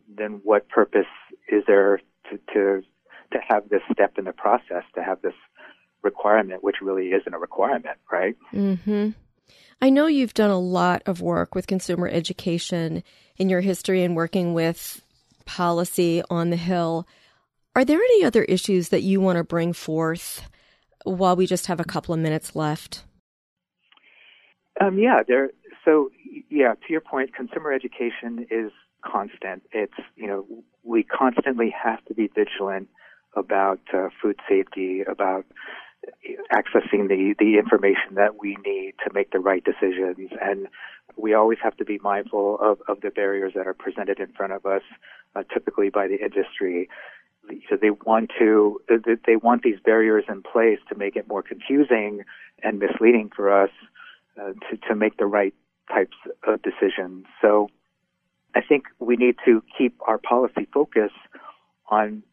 then 0.08 0.42
what 0.44 0.70
purpose 0.70 1.06
is 1.50 1.64
there 1.68 2.00
to, 2.30 2.38
to, 2.54 2.82
to 3.32 3.40
have 3.48 3.70
this 3.70 3.82
step 3.92 4.18
in 4.18 4.26
the 4.26 4.34
process, 4.34 4.84
to 4.96 5.04
have 5.04 5.22
this 5.22 5.34
requirement, 6.02 6.64
which 6.64 6.78
really 6.82 7.08
isn't 7.08 7.34
a 7.34 7.40
requirement, 7.40 7.98
right? 8.12 8.36
Mm-hmm. 8.54 9.10
I 9.82 9.90
know 9.90 10.08
you've 10.08 10.34
done 10.34 10.52
a 10.52 10.60
lot 10.60 11.04
of 11.06 11.22
work 11.22 11.54
with 11.54 11.68
consumer 11.68 12.08
education 12.08 13.04
in 13.38 13.50
your 13.50 13.62
history 13.62 14.04
and 14.04 14.16
working 14.16 14.54
with 14.54 15.02
policy 15.46 16.24
on 16.30 16.50
the 16.50 16.56
Hill. 16.56 17.08
Are 17.76 17.86
there 17.86 18.00
any 18.00 18.24
other 18.24 18.44
issues 18.44 18.90
that 18.90 19.02
you 19.02 19.20
want 19.20 19.38
to 19.38 19.44
bring 19.44 19.74
forth 19.74 20.48
while 21.04 21.36
we 21.36 21.46
just 21.46 21.68
have 21.68 21.80
a 21.80 21.86
couple 21.86 22.14
of 22.14 22.20
minutes 22.20 22.56
left? 22.56 23.04
Um, 24.80 24.98
yeah, 24.98 25.24
there. 25.28 25.52
So, 25.84 26.10
yeah, 26.50 26.74
to 26.74 26.92
your 26.92 27.02
point, 27.02 27.36
consumer 27.36 27.72
education 27.72 28.48
is 28.50 28.72
constant. 29.06 29.64
It's 29.72 30.00
you 30.16 30.28
know 30.28 30.46
we 30.84 31.04
constantly 31.04 31.74
have 31.84 32.04
to 32.06 32.14
be 32.14 32.28
vigilant 32.28 32.90
about 33.36 33.80
uh, 33.94 34.10
food 34.22 34.40
safety, 34.48 35.02
about 35.02 35.46
accessing 36.54 37.08
the 37.08 37.36
the 37.40 37.58
information 37.58 38.16
that 38.16 38.40
we 38.40 38.58
need 38.66 38.94
to 39.06 39.14
make 39.14 39.32
the 39.32 39.40
right 39.40 39.64
decisions, 39.64 40.32
and 40.42 40.68
we 41.18 41.34
always 41.34 41.60
have 41.64 41.78
to 41.78 41.86
be 41.86 42.00
mindful 42.04 42.58
of, 42.60 42.80
of 42.88 43.02
the 43.02 43.10
barriers 43.10 43.54
that 43.56 43.68
are 43.68 43.74
presented 43.74 44.20
in 44.20 44.28
front 44.34 44.52
of 44.52 44.66
us, 44.66 44.82
uh, 45.36 45.44
typically 45.54 45.90
by 45.90 46.08
the 46.08 46.18
industry 46.22 46.90
so 47.70 47.78
they 47.80 47.92
want 47.92 48.32
to 48.40 48.82
they 49.26 49.36
want 49.36 49.64
these 49.64 49.80
barriers 49.84 50.26
in 50.28 50.42
place 50.42 50.80
to 50.90 50.96
make 50.96 51.16
it 51.16 51.28
more 51.28 51.44
confusing 51.44 52.24
and 52.64 52.80
misleading 52.80 53.30
for 53.36 53.64
us 53.64 53.70
uh, 54.40 54.54
to 54.70 54.78
to 54.88 54.96
make 54.96 55.18
the 55.18 55.26
right 55.26 55.54
types 55.90 56.18
of 56.48 56.62
decisions. 56.62 57.26
So 57.42 57.70
I 58.56 58.62
think 58.62 58.86
we 59.00 59.16
need 59.18 59.36
to 59.46 59.62
keep 59.78 60.00
our 60.08 60.18
policy 60.18 60.68
focus 60.74 61.12
on 61.90 62.24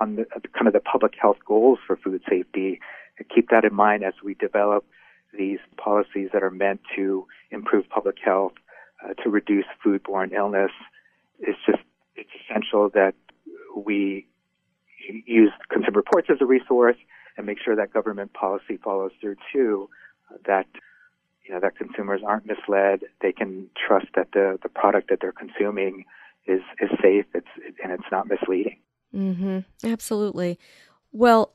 on 0.00 0.16
the 0.16 0.26
kind 0.54 0.66
of 0.66 0.72
the 0.72 0.80
public 0.80 1.14
health 1.20 1.38
goals 1.46 1.78
for 1.86 1.96
food 1.96 2.22
safety 2.28 2.80
and 3.18 3.28
keep 3.28 3.50
that 3.50 3.64
in 3.64 3.74
mind 3.74 4.04
as 4.04 4.14
we 4.22 4.34
develop 4.34 4.84
these 5.36 5.58
policies 5.76 6.30
that 6.32 6.42
are 6.42 6.50
meant 6.50 6.80
to 6.96 7.26
improve 7.50 7.88
public 7.88 8.16
health, 8.24 8.52
uh, 9.04 9.14
to 9.22 9.28
reduce 9.28 9.64
foodborne 9.84 10.32
illness. 10.32 10.70
It's 11.40 11.58
just 11.66 11.82
it's 12.14 12.30
essential 12.44 12.90
that 12.90 13.14
we 13.76 14.26
use 15.26 15.52
consumer 15.68 15.98
reports 15.98 16.28
as 16.30 16.38
a 16.40 16.46
resource 16.46 16.96
and 17.36 17.46
make 17.46 17.58
sure 17.64 17.76
that 17.76 17.92
government 17.92 18.32
policy 18.34 18.76
follows 18.82 19.12
through 19.20 19.36
too, 19.52 19.88
that 20.46 20.66
you 21.48 21.54
know 21.54 21.60
that 21.60 21.76
consumers 21.76 22.20
aren't 22.24 22.46
misled. 22.46 23.00
They 23.22 23.32
can 23.32 23.70
trust 23.74 24.06
that 24.14 24.28
the 24.32 24.58
the 24.62 24.68
product 24.68 25.08
that 25.08 25.20
they're 25.20 25.32
consuming 25.32 26.04
is 26.46 26.60
is 26.80 26.90
safe. 27.02 27.24
It's 27.34 27.48
and 27.82 27.92
it's 27.92 28.10
not 28.12 28.28
misleading. 28.28 28.78
Mm-hmm. 29.14 29.60
Absolutely. 29.84 30.58
Well, 31.12 31.54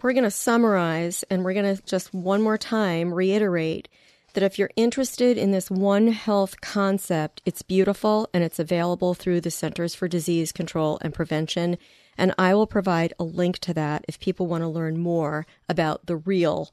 we're 0.00 0.12
going 0.12 0.24
to 0.24 0.30
summarize, 0.30 1.24
and 1.24 1.44
we're 1.44 1.54
going 1.54 1.76
to 1.76 1.82
just 1.82 2.14
one 2.14 2.42
more 2.42 2.58
time 2.58 3.12
reiterate 3.12 3.88
that 4.34 4.44
if 4.44 4.58
you're 4.58 4.70
interested 4.76 5.36
in 5.36 5.50
this 5.50 5.70
One 5.70 6.08
Health 6.08 6.60
concept, 6.60 7.42
it's 7.44 7.62
beautiful 7.62 8.28
and 8.32 8.42
it's 8.42 8.58
available 8.58 9.14
through 9.14 9.40
the 9.40 9.50
Centers 9.50 9.94
for 9.94 10.08
Disease 10.08 10.52
Control 10.52 10.98
and 11.02 11.12
Prevention. 11.12 11.76
And 12.16 12.34
I 12.38 12.54
will 12.54 12.66
provide 12.66 13.12
a 13.18 13.24
link 13.24 13.58
to 13.60 13.74
that 13.74 14.04
if 14.08 14.20
people 14.20 14.46
want 14.46 14.62
to 14.62 14.68
learn 14.68 14.98
more 14.98 15.46
about 15.68 16.06
the 16.06 16.16
real 16.16 16.72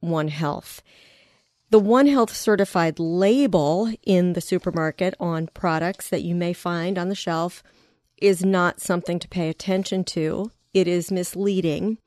One 0.00 0.28
Health. 0.28 0.82
The 1.70 1.78
One 1.78 2.06
Health 2.06 2.34
certified 2.34 2.98
label 2.98 3.92
in 4.02 4.32
the 4.32 4.40
supermarket 4.40 5.14
on 5.20 5.48
products 5.48 6.08
that 6.08 6.22
you 6.22 6.34
may 6.34 6.54
find 6.54 6.98
on 6.98 7.10
the 7.10 7.14
shelf 7.14 7.62
is 8.16 8.42
not 8.42 8.80
something 8.80 9.18
to 9.18 9.28
pay 9.28 9.50
attention 9.50 10.04
to. 10.04 10.50
It 10.72 10.88
is 10.88 11.12
misleading. 11.12 11.98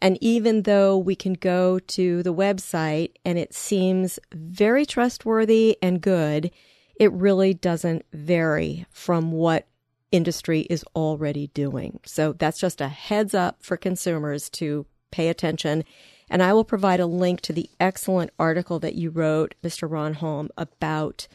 And 0.00 0.16
even 0.20 0.62
though 0.62 0.96
we 0.96 1.16
can 1.16 1.34
go 1.34 1.80
to 1.80 2.22
the 2.22 2.32
website 2.32 3.14
and 3.24 3.36
it 3.36 3.52
seems 3.52 4.20
very 4.32 4.86
trustworthy 4.86 5.76
and 5.82 6.00
good, 6.00 6.52
it 6.94 7.12
really 7.12 7.52
doesn't 7.52 8.04
vary 8.12 8.86
from 8.90 9.32
what 9.32 9.66
industry 10.12 10.60
is 10.70 10.84
already 10.94 11.48
doing. 11.48 11.98
So 12.06 12.32
that's 12.32 12.60
just 12.60 12.80
a 12.80 12.88
heads 12.88 13.34
up 13.34 13.56
for 13.60 13.76
consumers 13.76 14.48
to 14.50 14.86
pay 15.10 15.28
attention. 15.28 15.84
And 16.30 16.42
I 16.42 16.52
will 16.52 16.64
provide 16.64 17.00
a 17.00 17.06
link 17.06 17.40
to 17.42 17.52
the 17.52 17.68
excellent 17.80 18.30
article 18.38 18.78
that 18.78 18.94
you 18.94 19.10
wrote, 19.10 19.54
Mr. 19.62 19.88
Ronholm, 19.90 20.48
about 20.56 21.26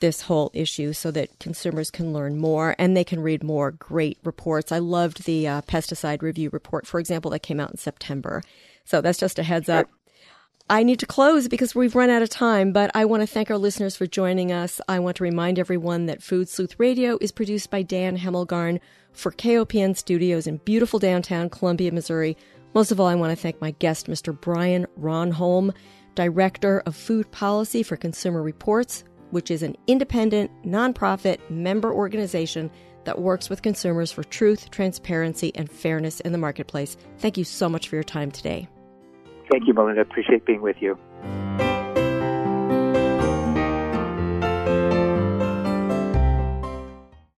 this 0.00 0.22
whole 0.22 0.50
issue 0.54 0.92
so 0.92 1.10
that 1.10 1.38
consumers 1.38 1.90
can 1.90 2.12
learn 2.12 2.38
more 2.38 2.74
and 2.78 2.96
they 2.96 3.04
can 3.04 3.20
read 3.20 3.42
more 3.42 3.70
great 3.70 4.18
reports. 4.24 4.70
I 4.70 4.78
loved 4.78 5.24
the 5.24 5.48
uh, 5.48 5.62
pesticide 5.62 6.22
review 6.22 6.50
report, 6.50 6.86
for 6.86 7.00
example, 7.00 7.30
that 7.32 7.40
came 7.40 7.60
out 7.60 7.70
in 7.70 7.78
September. 7.78 8.42
So 8.84 9.00
that's 9.00 9.18
just 9.18 9.38
a 9.38 9.42
heads 9.42 9.68
up. 9.68 9.88
I 10.68 10.82
need 10.82 10.98
to 10.98 11.06
close 11.06 11.46
because 11.46 11.76
we've 11.76 11.94
run 11.94 12.10
out 12.10 12.22
of 12.22 12.28
time, 12.28 12.72
but 12.72 12.90
I 12.94 13.04
want 13.04 13.22
to 13.22 13.26
thank 13.26 13.50
our 13.50 13.58
listeners 13.58 13.94
for 13.94 14.06
joining 14.06 14.50
us. 14.50 14.80
I 14.88 14.98
want 14.98 15.16
to 15.18 15.22
remind 15.22 15.60
everyone 15.60 16.06
that 16.06 16.24
Food 16.24 16.48
Sleuth 16.48 16.74
Radio 16.78 17.18
is 17.20 17.30
produced 17.30 17.70
by 17.70 17.82
Dan 17.82 18.18
Hemmelgarn 18.18 18.80
for 19.12 19.30
KOPN 19.30 19.96
Studios 19.96 20.46
in 20.46 20.56
beautiful 20.58 20.98
downtown 20.98 21.50
Columbia, 21.50 21.92
Missouri. 21.92 22.36
Most 22.76 22.92
of 22.92 23.00
all, 23.00 23.06
I 23.06 23.14
want 23.14 23.30
to 23.30 23.42
thank 23.42 23.58
my 23.58 23.70
guest, 23.70 24.06
Mr. 24.06 24.38
Brian 24.38 24.86
Ronholm, 25.00 25.74
Director 26.14 26.80
of 26.80 26.94
Food 26.94 27.32
Policy 27.32 27.82
for 27.82 27.96
Consumer 27.96 28.42
Reports, 28.42 29.02
which 29.30 29.50
is 29.50 29.62
an 29.62 29.78
independent, 29.86 30.50
nonprofit 30.62 31.38
member 31.48 31.90
organization 31.90 32.70
that 33.04 33.18
works 33.18 33.48
with 33.48 33.62
consumers 33.62 34.12
for 34.12 34.24
truth, 34.24 34.70
transparency, 34.70 35.52
and 35.54 35.70
fairness 35.70 36.20
in 36.20 36.32
the 36.32 36.38
marketplace. 36.38 36.98
Thank 37.16 37.38
you 37.38 37.44
so 37.44 37.66
much 37.66 37.88
for 37.88 37.96
your 37.96 38.04
time 38.04 38.30
today. 38.30 38.68
Thank 39.50 39.66
you, 39.66 39.72
Melinda. 39.72 40.02
Appreciate 40.02 40.44
being 40.44 40.60
with 40.60 40.76
you. 40.78 40.98